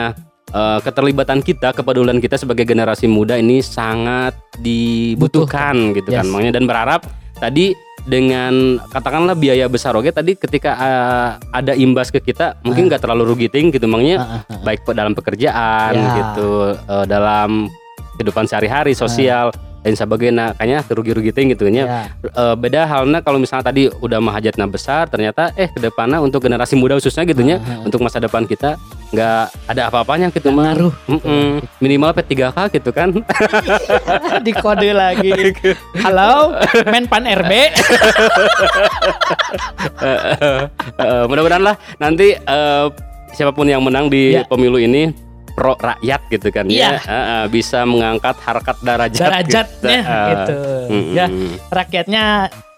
eh, 0.50 0.78
keterlibatan 0.80 1.40
kita, 1.40 1.70
kepedulian 1.70 2.18
kita 2.18 2.34
sebagai 2.34 2.62
generasi 2.64 3.06
muda 3.06 3.34
ini 3.34 3.58
sangat 3.60 4.34
dibutuhkan 4.58 5.74
gitu 5.92 6.10
kan. 6.10 6.22
Yes. 6.22 6.28
Makanya 6.28 6.52
dan 6.52 6.64
berharap 6.64 7.00
tadi 7.36 7.72
dengan 8.02 8.80
katakanlah 8.86 9.34
biaya 9.34 9.66
besar 9.66 9.92
oke 9.92 10.08
tadi 10.08 10.32
ketika 10.34 10.72
uh, 10.72 11.28
ada 11.50 11.72
imbas 11.72 12.08
ke 12.08 12.18
kita 12.18 12.56
mungkin 12.62 12.86
nggak 12.86 13.00
terlalu 13.00 13.28
rugi 13.28 13.48
ting 13.48 13.68
gitu 13.68 13.84
makanya 13.84 14.16
Ah, 14.16 14.26
ah, 14.26 14.42
ah. 14.48 14.60
baik 14.62 14.84
dalam 14.90 15.12
pekerjaan 15.12 15.92
Ya. 15.92 16.12
gitu 16.16 16.50
uh, 16.80 17.04
dalam 17.04 17.68
kehidupan 18.14 18.44
sehari-hari 18.44 18.92
sosial 18.92 19.48
dan 19.80 19.96
sebagainya 19.96 20.52
kayaknya 20.54 20.84
rugi-rugi 20.86 21.32
ting 21.32 21.48
gitu 21.48 21.64
Ya. 21.66 22.04
Eh, 22.20 22.54
beda 22.54 22.84
halnya 22.84 23.20
kalau 23.20 23.40
misalnya 23.40 23.64
tadi 23.64 23.88
udah 23.88 24.20
mahajatnya 24.20 24.68
besar 24.68 25.08
ternyata 25.08 25.56
eh 25.56 25.72
ke 25.72 25.80
depannya 25.80 26.20
untuk 26.20 26.44
generasi 26.44 26.76
muda 26.76 26.96
khususnya 26.96 27.24
gitu 27.24 27.40
nya 27.40 27.56
Ah, 27.58 27.80
ah. 27.80 27.86
untuk 27.88 28.00
masa 28.00 28.20
depan 28.20 28.44
kita 28.44 28.76
nggak 29.10 29.42
ada 29.66 29.82
apa-apanya 29.86 30.30
gitu 30.30 30.48
mah 30.48 30.70
Ngaruh. 30.70 30.94
Mm-mm. 31.08 31.58
minimal 31.78 32.14
P3K 32.14 32.46
gitu 32.70 32.90
kan 32.90 33.10
di 34.46 34.52
kode 34.52 34.90
lagi. 34.90 35.34
Halo, 36.04 36.54
Menpan 36.86 37.26
RB. 37.26 37.52
Eh, 40.00 41.24
mudah-mudahan 41.26 41.62
lah 41.62 41.76
nanti 41.96 42.32
eh, 42.34 42.86
siapa 43.30 43.50
pun 43.50 43.66
yang 43.66 43.80
menang 43.80 44.06
di 44.06 44.32
Ya. 44.32 44.42
pemilu 44.44 44.76
ini 44.76 45.10
pro 45.50 45.74
rakyat 45.76 46.20
gitu 46.30 46.48
kan 46.48 46.64
Iya. 46.66 46.96
ya 46.96 47.02
Eh, 47.02 47.12
eh, 47.12 47.44
bisa 47.48 47.82
mengangkat 47.84 48.36
harkat 48.38 48.76
darajat 48.80 49.28
Derajatnya 49.28 49.98
gitu. 49.98 50.10
Eh, 50.10 50.28
gitu. 50.30 50.58
mm-mm. 50.88 51.14
Ya, 51.14 51.26
rakyatnya 51.68 52.24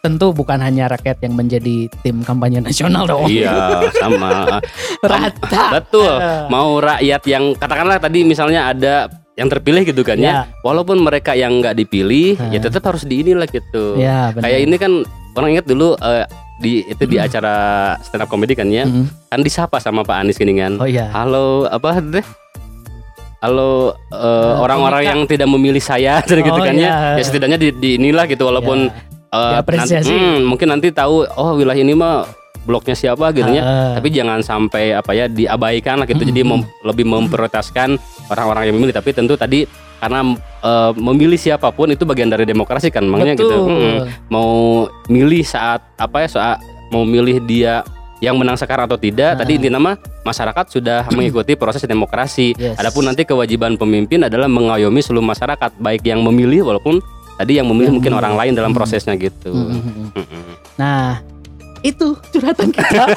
tentu 0.03 0.35
bukan 0.35 0.59
hanya 0.59 0.91
rakyat 0.91 1.23
yang 1.23 1.39
menjadi 1.39 1.87
tim 2.03 2.27
kampanye 2.27 2.59
nasional 2.59 3.07
dong. 3.07 3.31
iya 3.31 3.79
sama 4.03 4.59
Rata. 4.99 5.79
betul 5.79 6.11
Eh. 6.19 6.51
mau 6.51 6.75
rakyat 6.77 7.23
yang 7.23 7.55
katakanlah 7.55 8.03
tadi 8.03 8.27
misalnya 8.27 8.67
ada 8.67 9.07
yang 9.39 9.47
terpilih 9.47 9.87
gitu 9.87 10.03
kan 10.03 10.19
ya, 10.19 10.27
Ya. 10.27 10.41
walaupun 10.61 10.99
mereka 10.99 11.39
yang 11.39 11.63
nggak 11.63 11.79
dipilih 11.79 12.35
Eh. 12.35 12.51
ya 12.51 12.59
tetap 12.59 12.83
harus 12.83 13.07
di 13.07 13.23
inilah 13.23 13.47
gitu 13.47 13.95
Ya, 13.95 14.35
kayak 14.35 14.61
ini 14.61 14.75
kan 14.75 15.07
orang 15.39 15.55
ingat 15.55 15.71
dulu 15.71 15.95
eh, 15.95 16.27
di 16.59 16.83
itu 16.83 17.05
di 17.07 17.23
acara 17.23 17.55
stand 18.03 18.27
up 18.27 18.29
comedy 18.29 18.59
kan 18.59 18.67
ya 18.67 18.83
Mm. 18.83 19.07
kan 19.31 19.39
disapa 19.39 19.79
sama 19.79 20.03
Pak 20.03 20.19
Anies 20.19 20.35
gini 20.35 20.59
kan 20.59 20.83
Oh 20.83 20.89
iya. 20.91 21.15
halo 21.15 21.71
apa 21.71 22.03
deh 22.03 22.27
halo 23.39 23.95
eh, 24.11 24.55
orang-orang 24.59 25.03
yang 25.07 25.21
tidak 25.31 25.47
memilih 25.47 25.79
saya 25.79 26.19
gitu 26.27 26.43
Oh, 26.43 26.59
kan 26.59 26.75
ya 26.75 26.91
iya. 27.15 27.19
ya 27.19 27.23
setidaknya 27.23 27.55
di, 27.57 27.69
di 27.71 27.89
inilah 27.95 28.27
gitu 28.27 28.51
walaupun 28.51 28.91
Ya. 28.91 29.12
Diapresiasi. 29.33 30.07
nanti- 30.07 30.13
hmm, 30.13 30.39
mungkin 30.45 30.69
nanti 30.69 30.89
tahu 30.91 31.25
oh 31.27 31.53
wilayah 31.55 31.79
ini 31.79 31.93
mah 31.93 32.29
bloknya 32.63 32.93
siapa 32.93 33.33
gitu 33.33 33.49
ya 33.49 33.59
Ah. 33.59 33.93
tapi 33.97 34.09
jangan 34.09 34.39
sampai 34.39 34.93
apa 34.93 35.11
ya 35.11 35.27
diabaikan 35.27 35.99
lah 35.99 36.07
gitu 36.07 36.23
jadi 36.23 36.41
mem- 36.43 36.63
lebih 36.83 37.03
memprioritaskan 37.03 37.99
orang-orang 38.29 38.69
yang 38.69 38.77
memilih 38.77 38.93
tapi 38.93 39.11
tentu 39.11 39.35
tadi 39.35 39.67
karena 39.99 40.23
eh, 40.61 40.91
memilih 40.95 41.35
siapa 41.37 41.71
pun 41.71 41.89
itu 41.89 42.03
bagian 42.03 42.29
dari 42.29 42.45
demokrasi 42.45 42.89
kan 42.89 43.03
makanya 43.03 43.35
gitu. 43.35 43.51
Mm-mm. 43.51 44.07
mau 44.29 44.53
milih 45.09 45.43
saat 45.43 45.83
apa 45.97 46.23
ya 46.23 46.29
saat 46.29 46.59
mau 46.89 47.03
milih 47.03 47.43
dia 47.43 47.83
yang 48.19 48.39
menang 48.39 48.55
sekarang 48.55 48.87
atau 48.87 48.95
tidak 48.97 49.35
Ah. 49.35 49.39
tadi 49.43 49.59
inti 49.59 49.67
nama 49.67 49.97
masyarakat 50.23 50.65
sudah 50.71 51.03
mengikuti 51.17 51.57
proses 51.57 51.83
demokrasi 51.83 52.55
Yes. 52.55 52.77
adapun 52.77 53.03
nanti 53.03 53.25
kewajiban 53.25 53.75
pemimpin 53.75 54.23
adalah 54.23 54.47
mengayomi 54.47 55.01
seluruh 55.01 55.25
masyarakat 55.25 55.75
baik 55.77 56.05
yang 56.05 56.21
memilih 56.21 56.63
walaupun 56.65 57.03
tadi 57.35 57.53
yang 57.55 57.67
memilih 57.67 57.89
Yang 57.89 57.97
mungkin 57.97 58.13
memilih. 58.13 58.23
orang 58.23 58.35
lain 58.37 58.53
dalam 58.55 58.71
Hmm. 58.71 58.79
prosesnya 58.79 59.15
gitu 59.15 59.51
Mm, 59.51 59.67
mm, 59.67 59.83
mm. 59.83 60.09
Mm-mm. 60.13 60.43
Nah, 60.75 61.21
itu 61.81 62.07
curhatan 62.29 62.69
kita. 62.71 63.05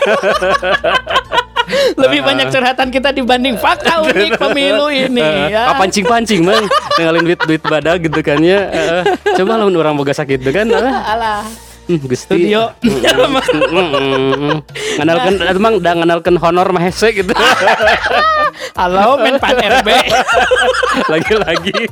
Lebih 1.98 2.22
banyak 2.22 2.48
curhatan 2.48 2.88
kita 2.90 3.10
dibanding 3.10 3.56
fakta 3.56 3.98
unik 4.06 4.38
pemilu 4.38 4.86
ini 4.88 5.18
Eh, 5.18 5.50
ya. 5.50 5.70
ah, 5.70 5.76
pancing-pancing 5.76 6.42
mang 6.42 6.66
ngengalin 6.96 7.26
duit 7.26 7.40
duit 7.42 7.62
badak 7.62 8.02
gitu 8.02 8.22
kan 8.22 8.38
ya 8.38 8.70
Eh, 8.70 9.02
coba 9.34 9.58
lawan 9.58 9.74
orang 9.74 9.94
boga 9.94 10.12
sakit 10.12 10.40
gitu 10.40 10.52
kan 10.52 10.70
ah, 10.70 11.02
Alah, 11.08 11.42
hmm, 11.88 12.06
gusti 12.06 12.22
studio. 12.28 12.70
Nganalkan 14.96 15.34
emang 15.52 15.74
udah 15.76 15.94
nganalkan 15.96 16.36
honor 16.38 16.70
mah 16.70 16.84
hese 16.84 17.10
gitu 17.14 17.34
Halo, 18.80 19.18
Menpan 19.18 19.56
RB. 19.58 19.90
lagi-lagi 21.08 21.90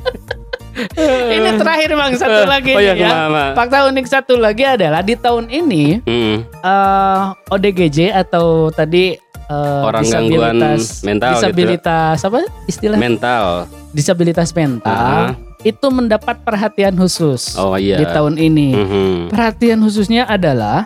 ini 1.34 1.50
terakhir 1.54 1.90
Bang, 1.92 2.12
satu 2.14 2.42
lagi 2.44 2.72
Oh 2.72 2.82
iya, 2.82 2.94
ya. 2.94 3.10
Fakta 3.52 3.86
unik 3.86 4.06
satu 4.06 4.34
lagi 4.36 4.62
adalah 4.62 5.00
di 5.00 5.14
tahun 5.14 5.46
ini 5.46 6.02
Mm. 6.02 6.36
eh 6.60 7.20
ODGJ 7.48 8.10
atau 8.10 8.68
tadi 8.68 9.14
eh, 9.44 9.82
Orang 9.82 10.02
gangguan 10.02 10.56
disabilitas 10.56 11.02
mental 11.02 11.28
gitu. 11.28 11.34
disabilitas 11.38 12.18
apa 12.20 12.38
istilah 12.66 12.98
mental 12.98 13.44
disabilitas 13.90 14.50
mental 14.50 15.36
itu 15.62 15.86
mendapat 15.88 16.42
perhatian 16.42 16.92
khusus 16.94 17.56
oh 17.56 17.72
iya 17.74 17.96
di 17.96 18.04
tahun 18.04 18.36
ini. 18.36 18.68
Mhm. 18.74 19.12
Perhatian 19.30 19.80
khususnya 19.80 20.26
adalah 20.26 20.84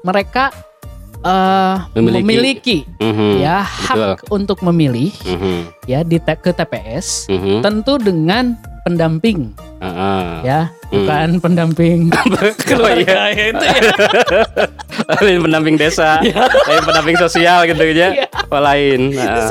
mereka 0.00 0.48
eh, 1.20 1.74
Memiliki. 1.92 2.18
memiliki, 2.18 2.78
Mhm. 2.96 3.30
ya 3.38 3.60
hak 3.60 4.28
untuk 4.28 4.60
memilih 4.62 5.12
Mhm. 5.20 5.58
ya 5.84 6.00
di 6.00 6.16
te- 6.16 6.36
ke 6.36 6.50
TPS 6.50 7.28
Mhm. 7.28 7.60
tentu 7.60 7.96
dengan 7.96 8.56
pendamping 8.80 9.52
Heeh. 9.76 10.24
ya 10.42 10.60
Hmm. 10.88 11.04
bukan 11.04 11.28
pendamping 11.38 11.98
keluarga 12.68 13.28
ya, 13.28 13.44
itu 13.46 13.60
ya 13.60 13.76
lain 15.20 15.38
pendamping 15.40 15.76
desa, 15.76 16.18
lain 16.68 16.82
pendamping 16.82 17.16
sosial 17.16 17.62
gitu 17.64 17.84
ya. 17.86 18.08
Iya. 18.16 18.26
Lain. 18.50 19.14
Nah. 19.14 19.46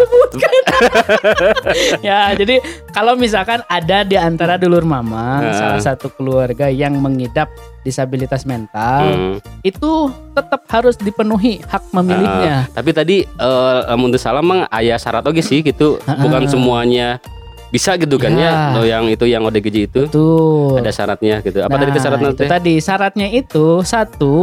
ya 2.02 2.34
jadi 2.34 2.60
kalau 2.90 3.16
misalkan 3.16 3.62
ada 3.66 4.04
di 4.04 4.16
antara 4.16 4.56
dulur 4.56 4.84
mama 4.84 5.40
Heeh. 5.42 5.56
salah 5.56 5.80
satu 5.80 6.10
keluarga 6.10 6.68
yang 6.68 6.98
mengidap 6.98 7.48
disabilitas 7.82 8.44
mental 8.44 9.02
Hmm. 9.02 9.36
itu 9.62 9.92
tetap 10.32 10.62
harus 10.68 10.96
dipenuhi 10.96 11.64
hak 11.64 11.90
memilihnya 11.92 12.56
Ah, 12.62 12.72
tapi 12.72 12.92
tadi 12.92 13.18
eh 13.24 13.80
lamun 13.86 14.10
teu 14.10 14.18
salah 14.18 14.40
mah 14.40 14.68
aya 14.68 14.96
syarat 14.96 15.24
oge 15.24 15.40
sih 15.40 15.60
gitu. 15.60 15.96
Bukan 16.02 16.46
semuanya 16.46 17.24
bisa 17.70 17.96
gitu 17.96 18.16
kan 18.16 18.34
ya. 18.34 18.50
Ya. 18.50 18.74
Lo 18.74 18.84
yang 18.84 19.06
itu 19.06 19.24
yang 19.24 19.42
ODGJ 19.42 19.78
itu 19.86 20.02
Betul. 20.04 20.76
ada 20.78 20.90
syaratnya 20.90 21.40
gitu. 21.40 21.62
Apa 21.62 21.72
Nah, 21.72 21.80
tadi 21.82 22.00
syaratnya 22.00 22.30
itu 22.30 22.44
tadi 22.46 22.74
syaratnya 22.80 23.28
itu 23.30 23.66
satu 23.82 24.34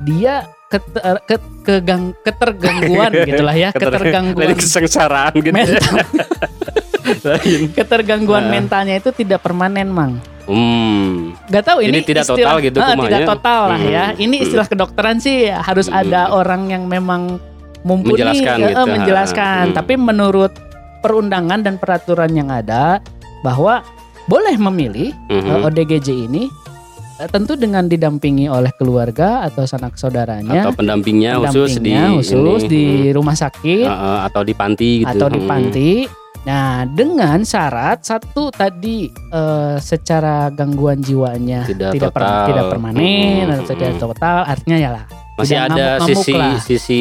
dia 0.00 0.42
keter, 0.66 1.20
ke, 1.22 1.36
kegang- 1.62 2.16
ketergangguan 2.20 3.12
gitulah 3.28 3.52
ya 3.52 3.70
Keter- 3.70 3.92
ketergangguan 3.92 4.56
kesengsaraan 4.56 5.32
gitu. 5.36 5.48
ya. 5.48 5.54
mental 5.54 5.94
ketergangguan 7.76 8.42
Nah. 8.42 8.52
mentalnya 8.52 8.94
itu 8.96 9.10
tidak 9.12 9.40
permanen 9.40 9.86
mang 9.86 10.16
Hmm. 10.44 11.32
Gak 11.46 11.64
tahu 11.64 11.78
Jadi 11.80 11.88
ini 11.88 12.00
tidak 12.02 12.24
istilah- 12.24 12.38
total 12.42 12.56
gitu 12.60 12.78
kumaha 12.78 13.04
tidak 13.04 13.20
ya? 13.20 13.26
total 13.28 13.60
lah 13.68 13.80
ya 13.80 14.04
Hmm. 14.08 14.22
ini 14.22 14.36
istilah 14.40 14.66
kedokteran 14.66 15.16
sih 15.18 15.38
harus 15.46 15.86
Hmm. 15.86 16.00
ada 16.00 16.30
orang 16.30 16.66
yang 16.66 16.84
memang 16.84 17.38
mumpuni 17.82 18.18
Menjelaskan 18.18 18.56
gitu. 18.60 18.82
menjelaskan 18.88 19.62
Hmm. 19.68 19.74
tapi 19.74 19.94
menurut 19.96 20.52
perundangan 20.98 21.60
dan 21.60 21.74
peraturan 21.76 22.30
yang 22.30 22.48
ada 22.48 23.02
bahwa 23.40 23.82
boleh 24.24 24.54
memilih 24.56 25.10
Mhm. 25.26 25.46
eh, 25.48 25.64
ODGJ 25.64 26.08
ini 26.24 26.46
eh, 27.14 27.28
tentu 27.28 27.54
dengan 27.54 27.86
didampingi 27.86 28.46
oleh 28.46 28.70
keluarga 28.72 29.42
atau 29.42 29.62
sanak 29.62 29.94
saudaranya 29.94 30.62
Atau 30.64 30.74
pendampingnya, 30.74 31.38
khusus 31.40 31.76
di 31.76 31.90
pendampingnya 31.90 32.18
khusus 32.18 32.60
ini. 32.60 32.68
di 32.68 32.84
Hmm. 33.04 33.12
rumah 33.14 33.36
sakit 33.36 33.86
atau 34.24 34.42
di 34.42 34.54
panti 34.54 34.90
gitu. 35.00 35.10
atau 35.12 35.26
di 35.28 35.38
Hmm. 35.38 35.50
Nah, 36.42 36.82
dengan 36.84 37.46
syarat 37.46 38.02
satu 38.02 38.50
tadi 38.50 39.06
eh, 39.08 39.76
secara 39.78 40.50
gangguan 40.50 40.98
jiwanya 40.98 41.62
Tidak 41.62 41.94
per- 41.94 42.10
total. 42.10 42.46
tidak 42.50 42.64
permanen 42.66 43.46
Hmm, 43.46 43.54
atau 43.56 43.72
tidak 43.72 43.92
hmm. 43.92 44.02
total, 44.02 44.36
artinya 44.42 44.76
ya 44.76 44.90
lah. 44.90 45.04
Masih 45.32 45.54
tidak 45.54 45.62
ada 45.64 45.74
ngamuk-ngamuk 45.96 46.08
sisi 46.18 46.32
lah. 46.34 46.54
sisi 46.58 47.00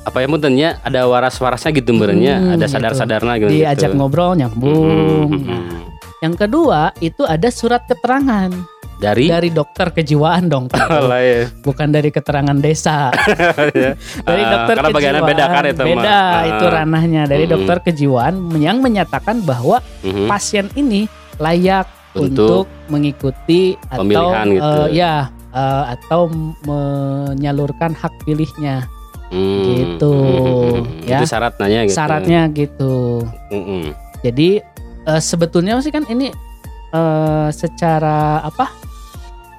apa 0.00 0.16
ya 0.16 0.26
muntennya 0.26 0.70
ada 0.80 1.00
waras-warasnya 1.06 1.70
gitu 1.72 1.92
merenya, 1.92 2.34
Hmm, 2.36 2.54
ada 2.56 2.66
gitu. 2.66 2.74
sadar-sadarnya 2.74 3.34
gitu. 3.38 3.50
Diajak 3.54 3.90
ngobrol 3.94 4.34
nyambung. 4.34 5.28
Hmm, 5.28 5.38
hmm, 5.38 5.46
Nah, 5.46 5.86
yang 6.20 6.34
kedua 6.34 6.80
itu 6.98 7.22
ada 7.22 7.46
surat 7.48 7.86
keterangan 7.86 8.50
Dari 9.00 9.26
dari 9.26 9.48
dokter 9.48 9.90
kejiwaan 9.90 10.46
dong, 10.46 10.68
Pak. 10.68 10.84
lah 11.10 11.18
ya. 11.18 11.48
bukan 11.58 11.88
dari 11.88 12.08
keterangan 12.08 12.52
desa. 12.54 13.08
dari 14.28 14.42
Ah, 14.44 14.50
dokter 14.54 14.74
karena 14.76 14.88
kejiwaan 14.92 15.24
beda 15.24 15.44
kan 15.46 15.62
itu 15.64 15.82
beda 15.82 16.12
Ah. 16.12 16.40
itu 16.46 16.64
ranahnya 16.66 17.22
dari 17.24 17.44
Mm-mm. 17.44 17.54
dokter 17.56 17.76
kejiwaan 17.82 18.34
yang 18.56 18.78
menyatakan 18.78 19.40
bahwa 19.40 19.80
Mhm. 20.02 20.28
pasien 20.28 20.68
ini 20.74 21.08
layak 21.36 21.88
Untuk 22.10 22.66
untuk, 22.66 22.66
mengikuti 22.86 23.78
atau 23.88 24.04
gitu. 24.44 24.60
eh, 24.60 24.88
ya 24.92 25.30
eh, 25.50 25.84
atau 25.90 26.26
menyalurkan 26.60 27.92
hak 27.92 28.12
pilihnya 28.22 28.84
Hmm, 29.30 29.62
gitu, 29.62 30.10
hmm, 30.10 30.74
hmm. 30.74 31.06
ya. 31.06 31.18
Itu 31.22 31.26
syarat 31.28 31.54
nanya 31.56 31.80
gitu. 31.86 31.94
syaratnya 31.94 32.40
gitu 32.50 32.94
Mm-mm. 33.48 33.94
jadi 34.20 34.58
eh, 35.06 35.22
sebetulnya 35.22 35.78
sih 35.78 35.88
kan 35.88 36.02
ini 36.04 36.34
eh, 36.90 37.48
secara 37.50 38.42
apa 38.42 38.74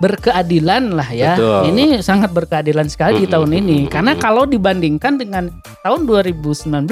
berkeadilan 0.01 0.97
lah 0.97 1.09
ya 1.13 1.37
Betul. 1.37 1.61
ini 1.69 1.83
sangat 2.01 2.33
berkeadilan 2.33 2.89
sekali 2.89 3.21
di 3.21 3.29
Mm-mm, 3.29 3.35
tahun 3.37 3.51
ini 3.55 3.77
karena 3.85 4.17
kalau 4.17 4.49
dibandingkan 4.49 5.15
dengan 5.15 5.53
tahun 5.85 6.09
2019 6.09 6.89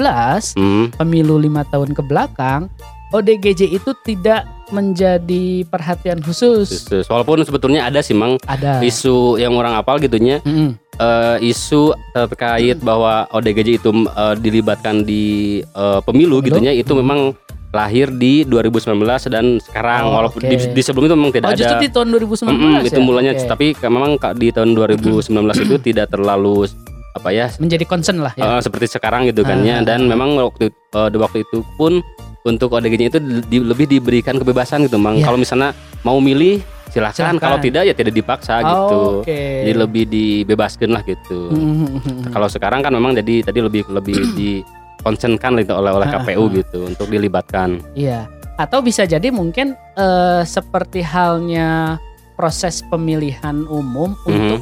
Hmm, 0.54 0.94
pemilu 0.94 1.36
lima 1.36 1.66
tahun 1.66 1.90
ke 1.90 2.02
belakang 2.02 2.70
ODGJ 3.10 3.74
itu 3.74 3.90
tidak 4.06 4.46
menjadi 4.70 5.66
perhatian 5.66 6.22
khusus. 6.22 6.70
Khusus. 6.70 7.10
Walaupun 7.10 7.42
sebetulnya 7.42 7.82
ada 7.82 7.98
sih 7.98 8.14
mang 8.14 8.38
Ada. 8.46 8.78
isu 8.80 9.34
yang 9.34 9.58
orang 9.58 9.74
apal 9.74 9.98
gitunya 9.98 10.38
Mm-mm. 10.46 10.78
eh, 10.94 11.36
isu 11.42 11.90
terkait 12.14 12.78
bahwa 12.78 13.26
ODGJ 13.28 13.82
itu 13.82 13.90
eh, 14.06 14.34
dilibatkan 14.38 15.02
di 15.02 15.24
eh, 15.60 16.00
pemilu, 16.06 16.38
Pemilu? 16.38 16.46
gitunya 16.46 16.70
itu 16.70 16.94
memang 16.94 17.34
lahir 17.70 18.10
di 18.10 18.42
2019 18.42 18.98
dan 19.28 19.44
sekarang 19.60 20.02
Oh, 20.04 20.12
walaupun 20.16 20.40
oke. 20.40 20.48
di, 20.48 20.56
di 20.70 20.82
sebelum 20.82 21.06
itu 21.06 21.14
memang 21.14 21.30
tidak 21.30 21.46
Oh 21.46 21.54
justru 21.54 21.70
ada 21.72 21.80
di 21.80 21.88
tahun 21.88 22.08
2019 22.10 22.50
Mm-mm, 22.50 22.72
ya? 22.72 22.80
itu 22.84 23.00
mulanya 23.00 23.32
Oke. 23.32 23.46
tapi 23.46 23.66
memang 23.80 24.10
di 24.34 24.48
tahun 24.50 24.70
2019 24.74 25.30
itu 25.60 25.74
tidak 25.88 26.06
terlalu 26.08 26.66
apa 27.10 27.28
ya 27.28 27.46
menjadi 27.56 27.84
concern 27.84 28.18
lah 28.20 28.34
ya. 28.34 28.42
eh, 28.48 28.60
seperti 28.60 28.86
sekarang 28.88 29.26
gitu 29.26 29.42
kan 29.42 29.60
ya 29.60 29.78
Ah. 29.78 29.84
dan 29.84 30.02
memang 30.04 30.34
waktu 30.36 30.70
di 30.90 31.16
waktu 31.16 31.42
itu 31.42 31.62
pun 31.74 32.02
untuk 32.40 32.70
ODG-nya 32.70 33.06
itu 33.08 33.20
di- 33.44 33.60
lebih 33.60 33.84
diberikan 33.86 34.34
kebebasan 34.34 34.82
gitu 34.82 34.96
Mang. 34.96 35.14
Iya. 35.14 35.28
Kalau 35.28 35.36
misalnya 35.36 35.70
mau 36.00 36.16
milih 36.18 36.58
silahkan, 36.88 37.36
Silahkan. 37.36 37.38
kalau 37.38 37.58
tidak 37.60 37.84
ya 37.84 37.92
tidak 37.92 38.14
dipaksa 38.14 38.64
gitu. 38.64 39.20
Oke. 39.20 39.36
Jadi 39.62 39.72
lebih 39.76 40.04
dibebaskan 40.06 40.88
lah 40.88 41.02
gitu. 41.02 41.52
Mhm. 41.52 42.32
Kalau 42.32 42.48
sekarang 42.48 42.80
kan 42.80 42.90
memang 42.90 43.12
jadi 43.12 43.44
tadi 43.44 43.60
lebih 43.60 43.84
lebih 43.86 44.16
dikonsenkan 45.00 45.56
gitu 45.64 45.72
oleh 45.72 45.90
oleh 45.90 46.06
KPU 46.06 46.52
gitu 46.52 46.84
untuk 46.84 47.08
dilibatkan. 47.08 47.80
Iya. 47.96 48.28
Atau 48.60 48.84
bisa 48.84 49.08
jadi 49.08 49.32
mungkin 49.32 49.72
eh, 49.96 50.42
seperti 50.44 51.00
halnya 51.00 51.96
proses 52.36 52.84
pemilihan 52.86 53.64
umum 53.66 54.12
Mhm. 54.12 54.28
untuk 54.28 54.60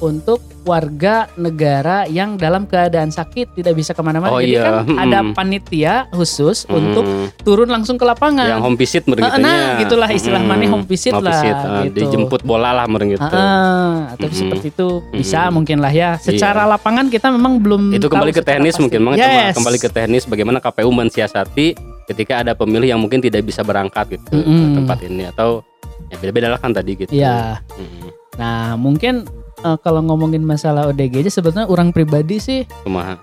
untuk 0.00 0.40
warga 0.60 1.24
negara 1.36 2.04
yang 2.04 2.36
dalam 2.36 2.68
keadaan 2.68 3.08
sakit 3.08 3.56
tidak 3.56 3.72
bisa 3.72 3.96
ke 3.96 4.00
mana-mana. 4.00 4.28
Oh 4.28 4.40
Jadi 4.40 4.52
iya, 4.52 4.64
kan 4.64 4.74
mhm. 4.84 4.98
ada 4.98 5.18
panitia 5.32 5.94
khusus 6.12 6.68
untuk 6.68 7.04
Hmm. 7.04 7.32
turun 7.40 7.68
langsung 7.68 7.96
ke 7.96 8.04
lapangan. 8.04 8.44
yang 8.50 8.60
home 8.60 8.76
visit 8.76 9.08
merengitunya. 9.08 9.40
nah, 9.40 9.80
gitulah 9.80 10.08
istilah 10.08 10.40
mana 10.40 10.64
home 10.66 10.84
visit 10.84 11.12
lah, 11.12 11.40
eh, 11.40 11.88
gitu. 11.88 11.96
Dijemput 12.04 12.44
bola 12.44 12.72
lah 12.72 12.84
merengit 12.84 13.16
Ah, 13.20 14.12
atau 14.12 14.28
Mhm. 14.28 14.36
seperti 14.36 14.66
itu 14.68 14.88
bisa 15.12 15.48
Mhm. 15.48 15.52
mungkin 15.52 15.78
lah 15.80 15.92
ya. 15.92 16.16
Secara 16.16 16.64
lapangan 16.66 17.08
kita 17.08 17.32
memang 17.32 17.60
belum 17.60 17.96
itu 17.96 18.08
kembali 18.08 18.32
ke 18.32 18.42
teknis 18.42 18.76
pasti. 18.76 18.82
mungkin 18.84 19.00
Yes. 19.16 19.56
kembali 19.56 19.78
ke 19.78 19.88
teknis 19.88 20.24
bagaimana 20.24 20.60
KPU 20.60 20.90
mensiasati 20.90 21.72
ketika 22.04 22.40
ada 22.40 22.52
pemilih 22.52 22.90
yang 22.90 23.00
mungkin 23.00 23.20
tidak 23.20 23.44
bisa 23.44 23.62
berangkat 23.62 24.18
gitu 24.18 24.24
ke 24.28 24.36
Mm-mm. 24.36 24.82
tempat 24.82 24.98
ini 25.04 25.24
atau 25.26 25.62
ya 26.08 26.16
beda-beda 26.18 26.48
lah 26.50 26.58
kan 26.58 26.72
tadi 26.72 26.96
gitu. 26.96 27.12
Iya. 27.12 27.60
Mm-mm. 27.76 28.08
Nah, 28.36 28.74
mungkin 28.74 29.28
eh, 29.62 29.78
kalau 29.78 30.00
ngomongin 30.02 30.40
masalah 30.40 30.86
ODGJ 30.86 31.28
sebetulnya 31.30 31.66
orang 31.66 31.90
pribadi 31.90 32.36
sih 32.36 32.60
Kumaha. 32.80 33.16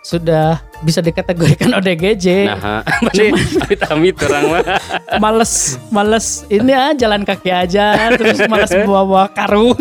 sudah 0.00 0.62
bisa 0.80 1.02
dikategorikan 1.02 1.74
ODGJ. 1.74 2.26
Nah, 2.46 2.86
amit-amit 3.58 4.14
orang 4.20 4.44
mah. 4.46 4.62
Males, 5.18 5.52
males 5.88 6.26
ini 6.46 6.70
ah 6.70 6.94
jalan 6.94 7.20
kaki 7.20 7.50
aja, 7.50 8.14
terus 8.14 8.38
males 8.46 8.70
bawa-bawa 8.70 9.26
karung. 9.28 9.74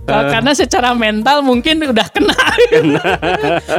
Kalau 0.00 0.24
karena 0.34 0.52
secara 0.52 0.94
mental 0.94 1.42
mungkin 1.42 1.82
udah 1.84 2.06
kena. 2.10 2.38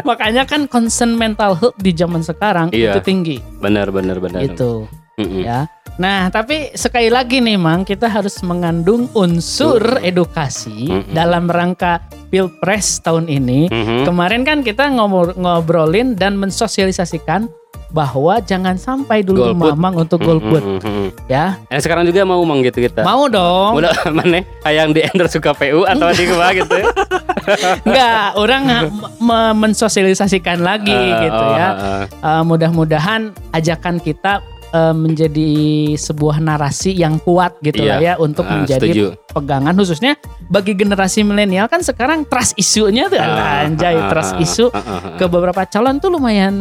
Makanya 0.04 0.44
kan 0.44 0.66
concern 0.66 1.16
mental 1.16 1.56
health 1.56 1.78
di 1.78 1.92
zaman 1.92 2.20
sekarang 2.22 2.68
Iya. 2.72 2.96
itu 2.96 3.02
tinggi 3.02 3.38
Benar 3.60 3.92
benar 3.92 4.20
benar. 4.20 4.40
gitu 4.42 4.88
Mm-mm. 5.16 5.40
ya. 5.42 5.68
Nah, 5.94 6.28
tapi 6.28 6.72
sekali 6.74 7.08
lagi 7.08 7.38
nih 7.38 7.56
Mang, 7.56 7.84
kita 7.84 8.08
harus 8.08 8.40
mengandung 8.42 9.12
unsur 9.12 9.78
edukasi 10.02 10.88
Mm-mm. 10.88 11.12
dalam 11.12 11.46
rangka 11.46 12.00
Pilpres 12.28 13.00
tahun 13.00 13.28
ini. 13.28 13.68
Mhm. 13.68 14.08
Kemarin 14.08 14.42
kan 14.42 14.60
kita 14.62 14.88
ngobrolin 15.36 16.16
dan 16.16 16.36
mensosialisasikan 16.36 17.52
bahwa 17.92 18.40
jangan 18.40 18.80
sampai 18.80 19.20
dulu 19.20 19.52
Golput. 19.52 19.76
mamang 19.76 19.94
untuk 20.00 20.24
golput 20.24 20.64
Mhm, 20.64 20.80
mhm. 20.80 21.08
ya. 21.28 21.60
Eh, 21.68 21.76
sekarang 21.78 22.08
juga 22.08 22.24
mau 22.24 22.40
mang 22.42 22.64
gitu 22.64 22.80
kita. 22.80 23.04
Mau 23.04 23.28
dong. 23.28 23.76
Udah 23.76 23.92
mana 24.16 24.48
yang 24.66 24.96
di 24.96 25.04
endorse 25.04 25.38
KPU 25.38 25.84
atau 25.84 26.08
di 26.10 26.24
ke 26.24 26.32
mana 26.32 26.56
gitu? 26.56 26.72
Enggak, 27.86 28.40
orang 28.40 28.64
mensosialisasikan 29.54 30.64
lagi 30.64 30.94
Eh, 30.94 31.20
gitu 31.22 31.36
oh, 31.38 31.52
ya. 31.52 31.68
eh, 31.68 31.76
eh. 31.76 32.04
Eh, 32.32 32.42
mudah-mudahan 32.42 33.22
ajakan 33.52 34.00
kita 34.00 34.40
eh, 34.72 34.94
menjadi 34.94 35.52
sebuah 35.96 36.40
narasi 36.40 36.92
yang 36.94 37.18
kuat 37.18 37.60
gitu 37.60 37.80
Iya. 37.80 37.88
lah 37.88 37.98
ya 38.00 38.14
untuk 38.18 38.44
Ah, 38.44 38.58
menjadi 38.58 38.88
setuju. 38.88 39.06
pegangan 39.30 39.74
khususnya 39.74 40.14
bagi 40.46 40.74
generasi 40.74 41.22
milenial 41.22 41.66
kan 41.66 41.80
sekarang 41.80 42.24
trust 42.24 42.56
isunya 42.56 43.06
tuh 43.06 43.18
Ah, 43.18 43.64
anjay 43.64 43.94
ah, 43.94 44.08
trust 44.08 44.36
isu 44.38 44.68
ah, 44.68 44.78
ah, 44.78 44.90
ah. 44.90 45.00
ke 45.16 45.26
beberapa 45.26 45.64
calon 45.66 45.98
tuh 45.98 46.10
lumayan 46.10 46.54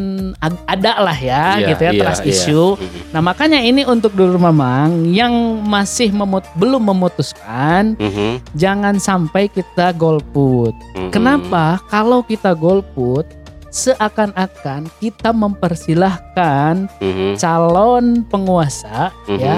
ada 0.65 1.01
lah 1.01 1.15
ya 1.15 1.57
Iya, 1.57 1.67
gitu 1.69 1.83
ya 1.83 1.93
iya, 1.93 2.01
trust 2.01 2.23
iya. 2.23 2.31
issue. 2.31 2.69
Mhm. 2.73 3.11
Nah 3.11 3.21
makanya 3.21 3.59
ini 3.61 3.83
untuk 3.85 4.13
dulu 4.13 4.37
Mamang 4.37 5.07
yang 5.07 5.33
masih 5.63 6.11
memut- 6.11 6.47
belum 6.55 6.83
memutuskan 6.85 7.95
Mhm, 7.95 8.43
jangan 8.53 8.97
sampai 8.97 9.47
kita 9.47 9.91
golput. 9.93 10.75
mhm. 10.95 11.11
Kenapa? 11.11 11.79
Kalau 11.87 12.23
kita 12.23 12.53
golput 12.53 13.27
seakan-akan 13.71 14.91
kita 14.99 15.31
mempersilahkan 15.31 16.91
Mhm, 16.99 17.35
calon 17.37 18.27
penguasa 18.27 19.15
mhm, 19.25 19.39
ya 19.39 19.55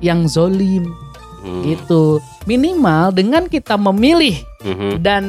yang 0.00 0.26
zolim 0.26 0.90
mhm, 1.42 1.62
gitu. 1.64 2.18
Minimal 2.42 3.10
dengan 3.12 3.46
kita 3.46 3.74
memilih 3.76 4.34
mhm. 4.62 4.98
dan 4.98 5.24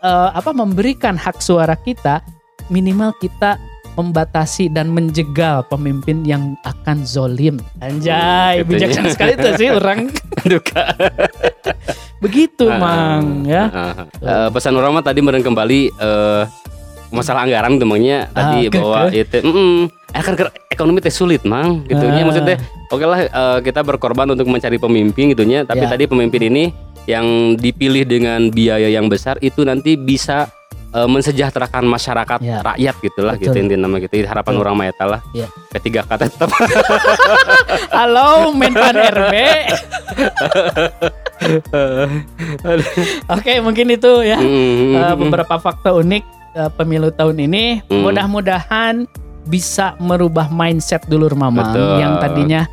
eh, 0.00 0.30
apa 0.32 0.50
memberikan 0.50 1.14
hak 1.14 1.38
suara 1.38 1.74
kita, 1.76 2.22
minimal 2.68 3.14
kita 3.16 3.54
membatasi 3.94 4.68
dan 4.68 4.90
menjegal 4.90 5.64
pemimpin 5.64 6.20
yang 6.20 6.52
akan 6.62 7.00
zolim. 7.02 7.56
Anjay, 7.80 8.60
Hmm, 8.60 8.68
bijaksana 8.68 9.08
ya. 9.08 9.12
sekali 9.14 9.32
tuh 9.34 9.52
sih 9.56 9.70
orang. 9.78 10.12
Duka. 10.44 10.84
Begitu, 12.18 12.66
Ah, 12.66 12.76
Mang 12.76 13.44
ya. 13.44 13.64
ah. 13.66 13.94
Eh, 14.18 14.48
pesan 14.50 14.74
orang 14.74 15.00
tadi 15.00 15.20
meren 15.20 15.40
kembali 15.40 15.80
eh, 15.90 16.42
masalah 17.08 17.42
anggaran 17.42 17.76
temannya 17.76 18.26
tadi 18.28 18.58
Ah, 18.60 18.68
ke- 18.68 18.76
bahwa 18.76 19.00
itu 19.08 19.38
mm, 19.38 19.78
ke- 20.12 20.54
ekonomi 20.68 20.98
teh 20.98 21.10
sulit 21.10 21.42
mang 21.42 21.84
gitunya 21.84 22.20
Ah. 22.20 22.26
maksudnya 22.26 22.56
oke 22.86 23.04
lah 23.04 23.20
eh, 23.20 23.58
kita 23.62 23.80
berkorban 23.80 24.26
untuk 24.28 24.46
mencari 24.46 24.76
pemimpin 24.76 25.30
gitunya 25.30 25.62
tapi 25.62 25.80
Ya. 25.80 25.88
tadi 25.88 26.04
pemimpin 26.04 26.42
ini 26.44 26.64
yang 27.06 27.26
dipilih 27.54 28.02
dengan 28.02 28.50
biaya 28.50 28.86
yang 28.86 29.06
besar 29.06 29.38
itu 29.40 29.62
nanti 29.62 29.94
bisa 29.94 30.50
eh, 30.88 31.04
mensejahterakan 31.04 31.84
masyarakat 31.84 32.38
Ya. 32.40 32.58
rakyat 32.60 32.94
gitulah 33.00 33.34
Betul. 33.34 33.44
gitu 33.44 33.56
intinya 33.60 33.80
nama 33.84 33.96
gitu 33.98 34.14
harapan 34.20 34.52
Betul. 34.52 34.62
orang 34.62 34.74
mah 34.74 34.86
eta 34.86 35.04
lah 35.06 35.20
Ya. 35.30 35.46
ketiga 35.70 36.02
kata 36.02 36.26
tetap 36.26 36.50
Halo 37.92 38.50
Menpan 38.50 38.94
RB. 38.96 39.34
Oke, 43.28 43.52
mungkin 43.60 43.86
itu 43.90 44.12
ya. 44.22 44.38
Mm, 44.38 44.94
eh, 44.94 45.14
beberapa 45.16 45.54
fakta 45.56 45.92
unik 45.92 46.24
eh, 46.56 46.70
pemilu 46.72 47.08
tahun 47.10 47.36
ini. 47.38 47.84
Hmm. 47.84 48.02
Mudah-mudahan 48.02 49.04
bisa 49.44 49.94
merubah 49.98 50.48
mindset 50.48 51.04
dulur 51.04 51.30
mamang 51.32 51.70
Betul. 51.70 52.02
yang 52.02 52.18
tadinya 52.18 52.66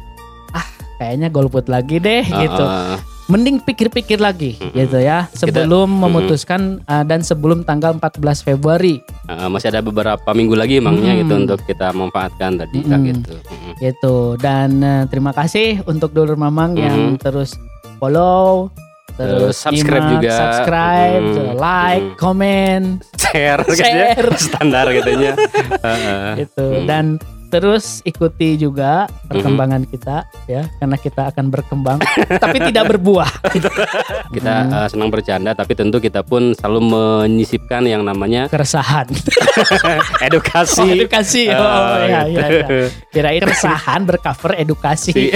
ah 0.49 0.65
kayaknya 0.97 1.29
golput 1.29 1.67
lagi 1.67 1.99
deh 1.99 2.25
Ah, 2.25 2.39
gitu. 2.41 2.65
ah. 2.65 2.97
Mending 3.23 3.61
pikir-pikir 3.61 4.19
lagi 4.19 4.57
Mm-mm. 4.57 4.75
gitu 4.75 4.97
ya 4.97 5.31
sebelum 5.31 5.87
Mm-mm. 5.87 6.01
memutuskan 6.03 6.61
eh, 6.83 7.05
dan 7.05 7.21
sebelum 7.21 7.61
tanggal 7.61 7.93
14 7.93 8.19
Februari 8.41 8.99
Uh, 9.23 9.47
masih 9.47 9.69
ada 9.69 9.79
beberapa 9.79 10.29
minggu 10.29 10.51
lagi 10.51 10.81
emangnya 10.81 11.13
Hmm. 11.13 11.21
gitu 11.21 11.33
untuk 11.39 11.59
kita 11.63 11.93
manfaatkan 11.93 12.59
tadi 12.59 12.81
Kak, 12.81 12.91
Hmm. 12.91 13.07
gitu. 13.07 13.33
Mm. 13.39 13.73
gitu. 13.79 14.15
Dan 14.35 14.69
eh, 14.81 15.03
terima 15.07 15.31
kasih 15.31 15.79
untuk 15.85 16.11
dulur 16.11 16.35
mamang 16.35 16.75
yang 16.75 17.15
Mhm. 17.15 17.21
terus 17.21 17.55
follow 17.97 18.67
Terus 19.13 19.55
subscribe 19.55 20.03
nyimak, 20.03 20.13
juga. 20.19 20.33
subscribe, 20.35 21.21
Mhm. 21.23 21.53
like, 21.55 22.05
Mhm. 22.05 22.17
komen 22.17 22.81
Share, 23.15 23.61
gitu 23.63 23.77
ya. 23.77 23.85
Share. 24.15 24.29
standar 24.47 24.85
gitu 24.89 25.09
ya. 25.13 25.33
Heeh. 25.85 26.27
gitu 26.41 26.65
Hmm. 26.65 26.85
dan 26.85 27.05
terus 27.47 28.01
ikuti 28.01 28.57
juga 28.57 29.05
perkembangan 29.29 29.85
kita 29.85 30.25
ya 30.49 30.65
karena 30.73 30.97
kita 30.97 31.29
akan 31.29 31.45
berkembang 31.47 32.01
tapi 32.41 32.57
tidak 32.59 32.89
berbuah 32.89 33.29
Kita 34.27 34.53
Hmm. 34.59 34.73
uh, 34.73 34.87
senang 34.89 35.13
bercanda 35.13 35.53
tapi 35.53 35.73
tentu 35.73 36.01
kita 36.01 36.25
pun 36.25 36.57
selalu 36.57 36.81
menyisipkan 36.89 37.85
yang 37.85 38.01
namanya 38.01 38.49
keresahan 38.49 39.05
edukasi. 40.19 40.81
oh, 40.81 40.89
edukasi 40.89 41.43
oh, 41.47 41.61
Ah, 41.61 42.01
ya, 42.01 42.21
ya, 42.25 42.25
gitu. 42.25 42.73
ya. 42.73 42.87
kirain 43.11 43.41
keresahan 43.43 44.01
bercover 44.01 44.57
edukasi 44.57 45.13
Si- 45.13 45.29